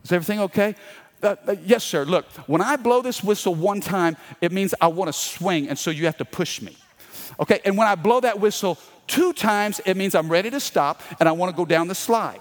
Is 0.05 0.13
everything 0.13 0.41
okay? 0.41 0.75
Uh, 1.23 1.37
uh, 1.47 1.57
yes, 1.65 1.83
sir. 1.83 2.05
Look, 2.05 2.27
when 2.47 2.61
I 2.61 2.77
blow 2.77 3.01
this 3.01 3.25
whistle 3.25 3.55
one 3.55 3.81
time, 3.81 4.17
it 4.41 4.53
means 4.53 4.75
I 4.81 4.89
want 4.89 5.09
to 5.09 5.13
swing, 5.13 5.69
and 5.69 5.79
so 5.79 5.91
you 5.91 6.05
have 6.05 6.19
to 6.19 6.25
push 6.25 6.61
me. 6.61 6.77
Okay, 7.41 7.61
and 7.65 7.77
when 7.77 7.89
I 7.89 7.95
blow 7.95 8.21
that 8.21 8.39
whistle 8.39 8.79
two 9.07 9.33
times, 9.33 9.81
it 9.85 9.97
means 9.97 10.15
I'm 10.15 10.29
ready 10.29 10.51
to 10.51 10.61
stop 10.61 11.03
and 11.19 11.29
I 11.29 11.33
want 11.33 11.51
to 11.51 11.57
go 11.57 11.65
down 11.65 11.89
the 11.89 11.95
slide. 11.95 12.41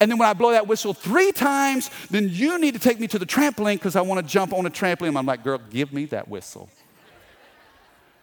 And 0.00 0.10
then 0.10 0.18
when 0.18 0.28
I 0.28 0.32
blow 0.32 0.50
that 0.50 0.66
whistle 0.66 0.92
three 0.92 1.32
times, 1.32 1.90
then 2.10 2.28
you 2.30 2.58
need 2.58 2.74
to 2.74 2.80
take 2.80 3.00
me 3.00 3.06
to 3.08 3.18
the 3.18 3.26
trampoline 3.26 3.74
because 3.74 3.96
I 3.96 4.00
want 4.02 4.24
to 4.24 4.32
jump 4.32 4.52
on 4.52 4.66
a 4.66 4.70
trampoline. 4.70 5.16
I'm 5.16 5.26
like, 5.26 5.44
girl, 5.44 5.60
give 5.70 5.92
me 5.92 6.04
that 6.06 6.28
whistle. 6.28 6.68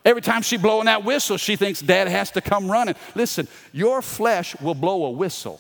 Every 0.06 0.22
time 0.22 0.44
she 0.44 0.58
blowing 0.58 0.86
that 0.86 1.04
whistle, 1.04 1.38
she 1.38 1.56
thinks 1.56 1.82
dad 1.82 2.08
has 2.08 2.30
to 2.32 2.42
come 2.42 2.72
running. 2.72 2.94
Listen, 3.16 3.48
your 3.74 4.04
flesh 4.04 4.56
will 4.62 4.76
blow 4.76 5.06
a 5.06 5.12
whistle. 5.12 5.60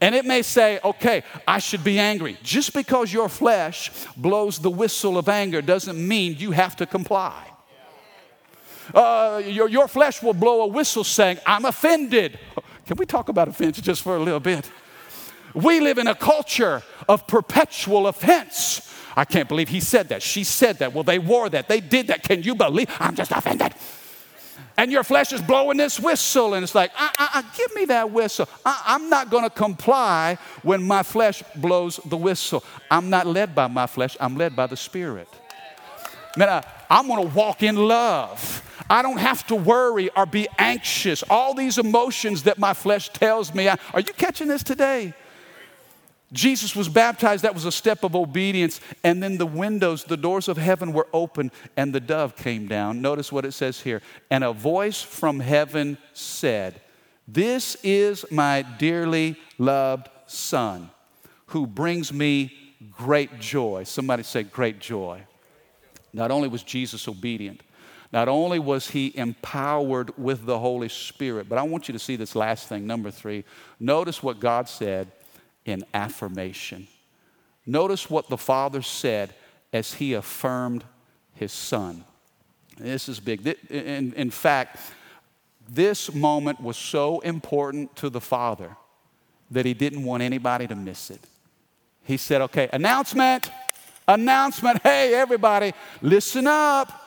And 0.00 0.14
it 0.14 0.24
may 0.24 0.42
say, 0.42 0.80
okay, 0.82 1.22
I 1.46 1.58
should 1.58 1.84
be 1.84 1.98
angry. 1.98 2.38
Just 2.42 2.72
because 2.72 3.12
your 3.12 3.28
flesh 3.28 3.90
blows 4.16 4.58
the 4.58 4.70
whistle 4.70 5.18
of 5.18 5.28
anger 5.28 5.60
doesn't 5.60 5.96
mean 5.96 6.36
you 6.38 6.52
have 6.52 6.76
to 6.76 6.86
comply. 6.86 7.46
Uh, 8.94 9.42
your, 9.44 9.68
your 9.68 9.88
flesh 9.88 10.22
will 10.22 10.34
blow 10.34 10.62
a 10.62 10.66
whistle 10.66 11.04
saying, 11.04 11.38
I'm 11.46 11.64
offended. 11.64 12.38
Can 12.86 12.96
we 12.96 13.04
talk 13.04 13.28
about 13.28 13.48
offense 13.48 13.80
just 13.80 14.02
for 14.02 14.16
a 14.16 14.20
little 14.20 14.40
bit? 14.40 14.70
We 15.54 15.80
live 15.80 15.98
in 15.98 16.06
a 16.06 16.14
culture 16.14 16.82
of 17.08 17.26
perpetual 17.26 18.06
offense. 18.06 18.82
I 19.16 19.24
can't 19.24 19.48
believe 19.48 19.68
he 19.68 19.80
said 19.80 20.10
that. 20.10 20.22
She 20.22 20.44
said 20.44 20.78
that. 20.78 20.92
Well, 20.92 21.04
they 21.04 21.18
wore 21.18 21.48
that. 21.48 21.68
They 21.68 21.80
did 21.80 22.08
that. 22.08 22.22
Can 22.22 22.42
you 22.42 22.54
believe? 22.54 22.88
I'm 23.00 23.14
just 23.14 23.32
offended 23.32 23.74
and 24.76 24.92
your 24.92 25.04
flesh 25.04 25.32
is 25.32 25.40
blowing 25.40 25.78
this 25.78 25.98
whistle, 25.98 26.54
and 26.54 26.62
it's 26.62 26.74
like, 26.74 26.92
uh, 26.98 27.08
uh, 27.18 27.28
uh 27.34 27.42
give 27.56 27.74
me 27.74 27.86
that 27.86 28.10
whistle. 28.10 28.48
I, 28.64 28.82
I'm 28.86 29.08
not 29.08 29.30
going 29.30 29.44
to 29.44 29.50
comply 29.50 30.38
when 30.62 30.82
my 30.82 31.02
flesh 31.02 31.42
blows 31.54 31.98
the 32.04 32.16
whistle. 32.16 32.62
I'm 32.90 33.08
not 33.08 33.26
led 33.26 33.54
by 33.54 33.68
my 33.68 33.86
flesh, 33.86 34.16
I'm 34.20 34.36
led 34.36 34.54
by 34.54 34.66
the 34.66 34.76
Spirit. 34.76 35.28
Man, 36.36 36.48
I, 36.48 36.64
I'm 36.90 37.06
going 37.06 37.26
to 37.26 37.34
walk 37.34 37.62
in 37.62 37.76
love. 37.76 38.62
I 38.88 39.02
don't 39.02 39.18
have 39.18 39.46
to 39.48 39.56
worry 39.56 40.10
or 40.10 40.26
be 40.26 40.46
anxious. 40.58 41.24
All 41.28 41.54
these 41.54 41.78
emotions 41.78 42.44
that 42.44 42.58
my 42.58 42.74
flesh 42.74 43.08
tells 43.08 43.54
me. 43.54 43.68
I, 43.68 43.78
are 43.94 44.00
you 44.00 44.12
catching 44.12 44.46
this 44.46 44.62
today? 44.62 45.14
Jesus 46.32 46.74
was 46.74 46.88
baptized, 46.88 47.44
that 47.44 47.54
was 47.54 47.64
a 47.64 47.72
step 47.72 48.02
of 48.02 48.16
obedience. 48.16 48.80
And 49.04 49.22
then 49.22 49.38
the 49.38 49.46
windows, 49.46 50.04
the 50.04 50.16
doors 50.16 50.48
of 50.48 50.56
heaven 50.56 50.92
were 50.92 51.06
open, 51.12 51.52
and 51.76 51.94
the 51.94 52.00
dove 52.00 52.36
came 52.36 52.66
down. 52.66 53.00
Notice 53.00 53.30
what 53.30 53.44
it 53.44 53.52
says 53.52 53.80
here. 53.80 54.02
And 54.30 54.42
a 54.42 54.52
voice 54.52 55.02
from 55.02 55.38
heaven 55.38 55.98
said, 56.12 56.80
This 57.28 57.76
is 57.82 58.24
my 58.30 58.62
dearly 58.62 59.36
loved 59.58 60.08
Son, 60.26 60.90
who 61.46 61.66
brings 61.66 62.12
me 62.12 62.52
great 62.90 63.38
joy. 63.38 63.84
Somebody 63.84 64.24
say, 64.24 64.42
Great 64.42 64.80
joy. 64.80 65.22
Not 66.12 66.30
only 66.30 66.48
was 66.48 66.62
Jesus 66.62 67.06
obedient, 67.06 67.62
not 68.12 68.28
only 68.28 68.58
was 68.58 68.90
he 68.90 69.12
empowered 69.16 70.16
with 70.16 70.46
the 70.46 70.58
Holy 70.58 70.88
Spirit, 70.88 71.48
but 71.48 71.58
I 71.58 71.62
want 71.62 71.88
you 71.88 71.92
to 71.92 71.98
see 71.98 72.16
this 72.16 72.34
last 72.34 72.68
thing, 72.68 72.86
number 72.86 73.10
three. 73.10 73.44
Notice 73.78 74.22
what 74.22 74.40
God 74.40 74.68
said 74.68 75.12
in 75.66 75.84
affirmation. 75.92 76.86
Notice 77.66 78.08
what 78.08 78.28
the 78.28 78.38
Father 78.38 78.80
said 78.80 79.34
as 79.72 79.94
he 79.94 80.14
affirmed 80.14 80.84
his 81.34 81.52
Son. 81.52 82.04
This 82.78 83.08
is 83.08 83.20
big. 83.20 83.46
In, 83.68 84.12
in 84.14 84.30
fact, 84.30 84.78
this 85.68 86.14
moment 86.14 86.60
was 86.60 86.76
so 86.76 87.20
important 87.20 87.94
to 87.96 88.08
the 88.08 88.20
Father 88.20 88.76
that 89.50 89.66
he 89.66 89.74
didn't 89.74 90.04
want 90.04 90.22
anybody 90.22 90.66
to 90.66 90.76
miss 90.76 91.10
it. 91.10 91.20
He 92.04 92.16
said, 92.16 92.40
Okay, 92.42 92.68
announcement, 92.72 93.50
announcement. 94.06 94.82
Hey, 94.82 95.14
everybody, 95.14 95.72
listen 96.00 96.46
up. 96.46 97.02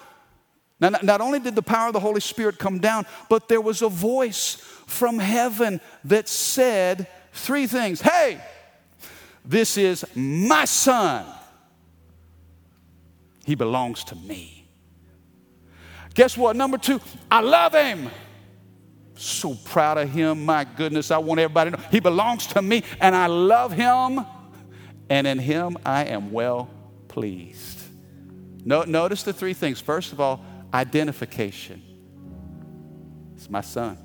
Now, 0.81 0.89
not 1.03 1.21
only 1.21 1.39
did 1.39 1.55
the 1.55 1.61
power 1.61 1.87
of 1.87 1.93
the 1.93 1.99
Holy 1.99 2.21
Spirit 2.21 2.57
come 2.57 2.79
down, 2.79 3.05
but 3.29 3.49
there 3.49 3.61
was 3.61 3.81
a 3.81 3.89
voice 3.89 4.55
from 4.87 5.19
heaven 5.19 5.81
that 6.05 6.29
said, 6.29 7.07
three 7.33 7.67
things. 7.67 8.01
Hey, 8.01 8.41
this 9.45 9.77
is 9.77 10.05
my 10.15 10.65
son. 10.65 11.25
He 13.45 13.55
belongs 13.55 14.03
to 14.05 14.15
me. 14.15 14.67
Guess 16.13 16.37
what? 16.37 16.55
Number 16.55 16.77
two, 16.77 16.99
I 17.31 17.41
love 17.41 17.73
him. 17.73 18.09
So 19.15 19.55
proud 19.55 19.97
of 19.97 20.09
him. 20.09 20.45
My 20.45 20.63
goodness, 20.63 21.11
I 21.11 21.17
want 21.17 21.39
everybody 21.39 21.71
to 21.71 21.77
know 21.77 21.83
he 21.91 21.99
belongs 21.99 22.47
to 22.47 22.61
me 22.61 22.83
and 22.99 23.15
I 23.15 23.27
love 23.27 23.71
him. 23.71 24.25
And 25.09 25.25
in 25.25 25.39
him, 25.39 25.77
I 25.85 26.05
am 26.05 26.31
well 26.31 26.69
pleased. 27.07 27.79
No, 28.63 28.83
notice 28.83 29.23
the 29.23 29.33
three 29.33 29.53
things. 29.53 29.81
First 29.81 30.13
of 30.13 30.19
all, 30.19 30.43
identification. 30.73 31.81
It's 33.35 33.49
my 33.49 33.61
son. 33.61 33.97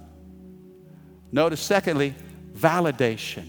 Notice, 1.31 1.61
secondly, 1.61 2.15
validation, 2.57 3.49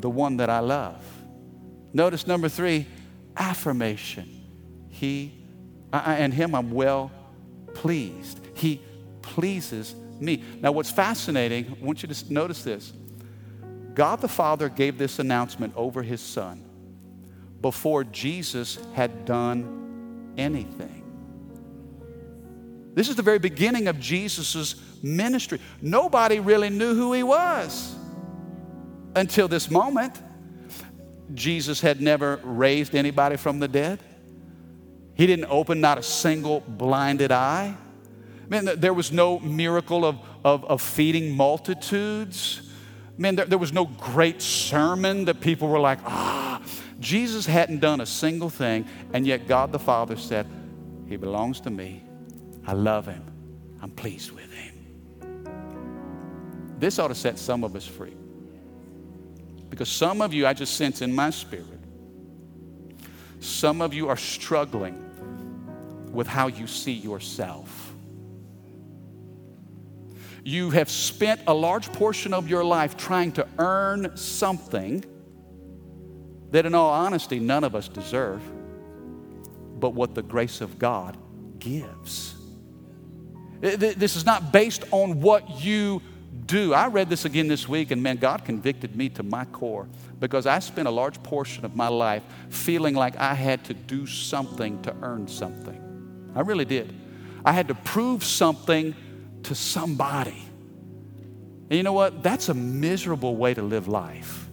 the 0.00 0.10
one 0.10 0.38
that 0.38 0.50
I 0.50 0.60
love. 0.60 1.04
Notice 1.92 2.26
number 2.26 2.48
three, 2.48 2.86
affirmation. 3.36 4.28
He, 4.88 5.32
I, 5.92 6.16
and 6.16 6.34
him, 6.34 6.54
I'm 6.54 6.70
well 6.70 7.10
pleased. 7.74 8.40
He 8.54 8.82
pleases 9.22 9.94
me. 10.20 10.42
Now, 10.60 10.72
what's 10.72 10.90
fascinating, 10.90 11.76
I 11.80 11.84
want 11.84 12.02
you 12.02 12.08
to 12.08 12.32
notice 12.32 12.62
this. 12.62 12.92
God 13.94 14.20
the 14.20 14.28
Father 14.28 14.68
gave 14.68 14.98
this 14.98 15.18
announcement 15.18 15.72
over 15.76 16.02
his 16.02 16.20
Son 16.20 16.64
before 17.60 18.04
Jesus 18.04 18.78
had 18.94 19.24
done 19.24 20.34
anything. 20.36 20.97
This 22.98 23.08
is 23.08 23.14
the 23.14 23.22
very 23.22 23.38
beginning 23.38 23.86
of 23.86 24.00
Jesus' 24.00 24.74
ministry. 25.04 25.60
Nobody 25.80 26.40
really 26.40 26.68
knew 26.68 26.96
who 26.96 27.12
he 27.12 27.22
was 27.22 27.94
until 29.14 29.46
this 29.46 29.70
moment. 29.70 30.20
Jesus 31.32 31.80
had 31.80 32.00
never 32.00 32.40
raised 32.42 32.96
anybody 32.96 33.36
from 33.36 33.60
the 33.60 33.68
dead. 33.68 34.00
He 35.14 35.28
didn't 35.28 35.44
open 35.48 35.80
not 35.80 35.98
a 35.98 36.02
single 36.02 36.58
blinded 36.66 37.30
eye. 37.30 37.76
Man, 38.48 38.68
there 38.76 38.94
was 38.94 39.12
no 39.12 39.38
miracle 39.38 40.04
of, 40.04 40.18
of, 40.44 40.64
of 40.64 40.82
feeding 40.82 41.36
multitudes. 41.36 42.68
Man, 43.16 43.36
there, 43.36 43.46
there 43.46 43.58
was 43.58 43.72
no 43.72 43.84
great 43.84 44.42
sermon 44.42 45.26
that 45.26 45.40
people 45.40 45.68
were 45.68 45.78
like, 45.78 46.00
ah. 46.04 46.60
Jesus 46.98 47.46
hadn't 47.46 47.78
done 47.78 48.00
a 48.00 48.06
single 48.06 48.50
thing, 48.50 48.88
and 49.12 49.24
yet 49.24 49.46
God 49.46 49.70
the 49.70 49.78
Father 49.78 50.16
said, 50.16 50.48
He 51.06 51.14
belongs 51.14 51.60
to 51.60 51.70
me. 51.70 52.07
I 52.68 52.72
love 52.72 53.06
him. 53.06 53.24
I'm 53.80 53.90
pleased 53.90 54.30
with 54.30 54.52
him. 54.52 54.74
This 56.78 56.98
ought 56.98 57.08
to 57.08 57.14
set 57.14 57.38
some 57.38 57.64
of 57.64 57.74
us 57.74 57.86
free. 57.86 58.14
Because 59.70 59.88
some 59.88 60.20
of 60.20 60.34
you, 60.34 60.46
I 60.46 60.52
just 60.52 60.76
sense 60.76 61.00
in 61.00 61.14
my 61.14 61.30
spirit, 61.30 61.80
some 63.40 63.80
of 63.80 63.94
you 63.94 64.08
are 64.08 64.18
struggling 64.18 65.02
with 66.12 66.26
how 66.26 66.48
you 66.48 66.66
see 66.66 66.92
yourself. 66.92 67.94
You 70.44 70.68
have 70.68 70.90
spent 70.90 71.40
a 71.46 71.54
large 71.54 71.90
portion 71.94 72.34
of 72.34 72.50
your 72.50 72.64
life 72.64 72.98
trying 72.98 73.32
to 73.32 73.48
earn 73.58 74.14
something 74.14 75.06
that, 76.50 76.66
in 76.66 76.74
all 76.74 76.90
honesty, 76.90 77.38
none 77.38 77.64
of 77.64 77.74
us 77.74 77.88
deserve, 77.88 78.42
but 79.80 79.94
what 79.94 80.14
the 80.14 80.22
grace 80.22 80.60
of 80.60 80.78
God 80.78 81.16
gives. 81.58 82.37
This 83.60 84.16
is 84.16 84.24
not 84.24 84.52
based 84.52 84.84
on 84.90 85.20
what 85.20 85.64
you 85.64 86.00
do. 86.46 86.72
I 86.74 86.88
read 86.88 87.10
this 87.10 87.24
again 87.24 87.48
this 87.48 87.68
week, 87.68 87.90
and 87.90 88.02
man, 88.02 88.16
God 88.16 88.44
convicted 88.44 88.96
me 88.96 89.08
to 89.10 89.22
my 89.22 89.44
core 89.46 89.88
because 90.20 90.46
I 90.46 90.58
spent 90.60 90.88
a 90.88 90.90
large 90.90 91.22
portion 91.22 91.64
of 91.64 91.76
my 91.76 91.88
life 91.88 92.22
feeling 92.50 92.94
like 92.94 93.16
I 93.16 93.34
had 93.34 93.64
to 93.64 93.74
do 93.74 94.06
something 94.06 94.80
to 94.82 94.94
earn 95.02 95.28
something. 95.28 96.32
I 96.34 96.40
really 96.40 96.64
did. 96.64 96.94
I 97.44 97.52
had 97.52 97.68
to 97.68 97.74
prove 97.74 98.24
something 98.24 98.94
to 99.44 99.54
somebody. 99.54 100.42
And 101.70 101.76
you 101.76 101.82
know 101.82 101.92
what? 101.92 102.22
That's 102.22 102.48
a 102.48 102.54
miserable 102.54 103.36
way 103.36 103.54
to 103.54 103.62
live 103.62 103.88
life. 103.88 104.48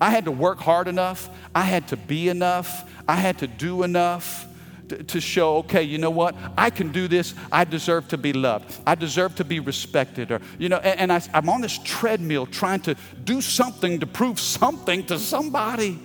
I 0.00 0.10
had 0.10 0.24
to 0.26 0.30
work 0.30 0.58
hard 0.58 0.88
enough, 0.88 1.28
I 1.54 1.62
had 1.62 1.88
to 1.88 1.96
be 1.96 2.28
enough, 2.28 2.88
I 3.08 3.16
had 3.16 3.38
to 3.38 3.46
do 3.46 3.82
enough 3.82 4.46
to 4.88 5.20
show, 5.20 5.58
okay, 5.58 5.82
you 5.82 5.98
know 5.98 6.10
what? 6.10 6.34
I 6.56 6.70
can 6.70 6.92
do 6.92 7.08
this. 7.08 7.34
I 7.52 7.64
deserve 7.64 8.08
to 8.08 8.18
be 8.18 8.32
loved. 8.32 8.80
I 8.86 8.94
deserve 8.94 9.34
to 9.36 9.44
be 9.44 9.60
respected. 9.60 10.32
Or, 10.32 10.40
you 10.58 10.68
know, 10.68 10.78
and, 10.78 11.00
and 11.00 11.12
I, 11.12 11.22
I'm 11.34 11.48
on 11.48 11.60
this 11.60 11.78
treadmill 11.78 12.46
trying 12.46 12.80
to 12.80 12.96
do 13.24 13.40
something 13.40 14.00
to 14.00 14.06
prove 14.06 14.40
something 14.40 15.04
to 15.06 15.18
somebody. 15.18 15.98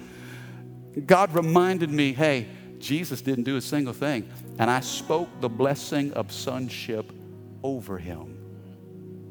God 1.06 1.34
reminded 1.34 1.90
me, 1.90 2.14
hey, 2.14 2.48
Jesus 2.80 3.22
didn't 3.22 3.46
do 3.46 3.58
a 3.58 3.62
single 3.62 3.94
thing. 3.94 4.30
And 4.60 4.70
I 4.70 4.82
spoke 4.82 5.30
the 5.42 5.50
blessing 5.50 6.14
of 6.14 6.32
sonship 6.32 7.12
over 7.64 7.98
him 7.98 8.38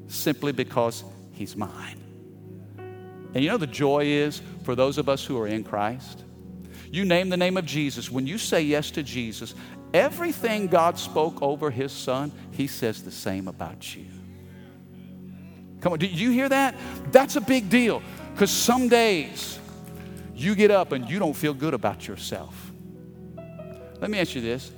simply 0.09 0.53
because 0.53 1.05
he's 1.33 1.57
mine. 1.57 1.99
And 3.35 3.43
you 3.43 3.51
know 3.51 3.57
the 3.57 3.67
joy 3.67 4.05
is 4.05 4.43
for 4.65 4.75
those 4.75 4.99
of 4.99 5.09
us 5.09 5.25
who 5.25 5.39
are 5.39 5.47
in 5.47 5.65
Christ? 5.65 6.25
You 6.93 7.07
name 7.07 7.31
the 7.31 7.39
name 7.39 7.57
of 7.57 7.65
Jesus. 7.65 8.11
When 8.11 8.27
you 8.27 8.37
say 8.37 8.61
yes 8.61 8.91
to 8.93 9.03
Jesus, 9.03 9.55
everything 9.95 10.67
God 10.67 10.99
spoke 10.99 11.41
over 11.41 11.71
his 11.71 11.91
son, 11.91 12.31
he 12.51 12.67
says 12.67 13.03
the 13.03 13.11
same 13.11 13.49
about 13.49 13.97
you. 13.97 14.05
Come 15.81 15.95
on, 15.95 15.99
do 15.99 16.07
you 16.07 16.31
hear 16.31 16.51
that? 16.51 16.77
That's 17.11 17.37
a 17.37 17.41
big 17.41 17.71
deal 17.71 18.03
because 18.35 18.51
some 18.51 18.89
days 18.89 19.59
you 20.35 20.55
get 20.55 20.71
up 20.71 20.93
and 20.93 21.09
you 21.09 21.19
don't 21.19 21.33
feel 21.33 21.55
good 21.55 21.73
about 21.73 22.07
yourself. 22.07 22.71
Let 23.99 24.11
me 24.11 24.19
ask 24.19 24.35
you 24.35 24.43
this 24.43 24.71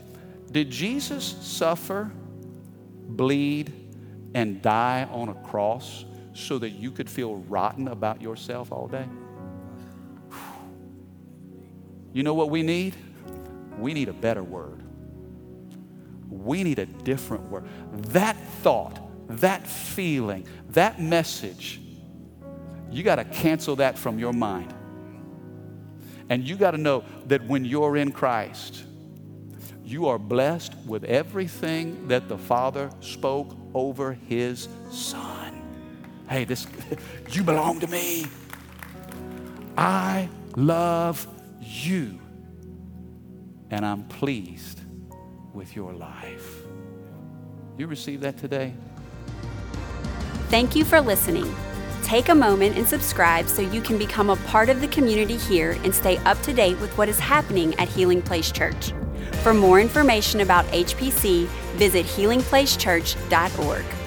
Did 0.52 0.70
Jesus 0.70 1.24
suffer, 1.24 2.12
bleed, 3.08 3.72
and 4.34 4.62
die 4.62 5.08
on 5.10 5.30
a 5.30 5.34
cross 5.34 6.04
so 6.32 6.58
that 6.58 6.70
you 6.70 6.92
could 6.92 7.10
feel 7.10 7.36
rotten 7.48 7.88
about 7.88 8.22
yourself 8.22 8.70
all 8.70 8.86
day? 8.86 9.04
You 12.14 12.22
know 12.22 12.32
what 12.32 12.48
we 12.48 12.62
need? 12.62 12.94
We 13.76 13.92
need 13.92 14.08
a 14.08 14.12
better 14.12 14.42
word. 14.42 14.80
We 16.30 16.62
need 16.62 16.78
a 16.78 16.86
different 16.86 17.50
word. 17.50 17.64
That 18.12 18.36
thought, 18.62 19.00
that 19.28 19.66
feeling, 19.66 20.46
that 20.70 21.00
message, 21.00 21.80
you 22.90 23.02
got 23.02 23.16
to 23.16 23.24
cancel 23.24 23.76
that 23.76 23.98
from 23.98 24.20
your 24.20 24.32
mind. 24.32 24.72
And 26.28 26.48
you 26.48 26.56
got 26.56 26.70
to 26.70 26.78
know 26.78 27.04
that 27.26 27.44
when 27.46 27.64
you're 27.64 27.96
in 27.96 28.12
Christ, 28.12 28.84
you 29.84 30.06
are 30.06 30.18
blessed 30.18 30.74
with 30.86 31.02
everything 31.04 32.06
that 32.08 32.28
the 32.28 32.38
Father 32.38 32.90
spoke 33.00 33.56
over 33.74 34.12
His 34.12 34.68
Son. 34.90 35.62
Hey, 36.28 36.44
this, 36.44 36.66
you 37.32 37.42
belong 37.42 37.80
to 37.80 37.88
me. 37.88 38.26
I 39.76 40.28
love 40.56 41.26
you, 41.64 42.20
and 43.70 43.84
I'm 43.84 44.04
pleased 44.04 44.80
with 45.52 45.74
your 45.74 45.92
life. 45.92 46.62
You 47.76 47.86
receive 47.86 48.20
that 48.20 48.38
today? 48.38 48.74
Thank 50.48 50.76
you 50.76 50.84
for 50.84 51.00
listening. 51.00 51.52
Take 52.02 52.28
a 52.28 52.34
moment 52.34 52.76
and 52.76 52.86
subscribe 52.86 53.48
so 53.48 53.62
you 53.62 53.80
can 53.80 53.96
become 53.96 54.30
a 54.30 54.36
part 54.36 54.68
of 54.68 54.80
the 54.80 54.88
community 54.88 55.36
here 55.36 55.72
and 55.82 55.94
stay 55.94 56.18
up 56.18 56.40
to 56.42 56.52
date 56.52 56.78
with 56.80 56.96
what 56.98 57.08
is 57.08 57.18
happening 57.18 57.74
at 57.76 57.88
Healing 57.88 58.20
Place 58.20 58.52
Church. 58.52 58.92
For 59.42 59.54
more 59.54 59.80
information 59.80 60.40
about 60.40 60.66
HPC, 60.66 61.46
visit 61.76 62.04
healingplacechurch.org. 62.06 64.03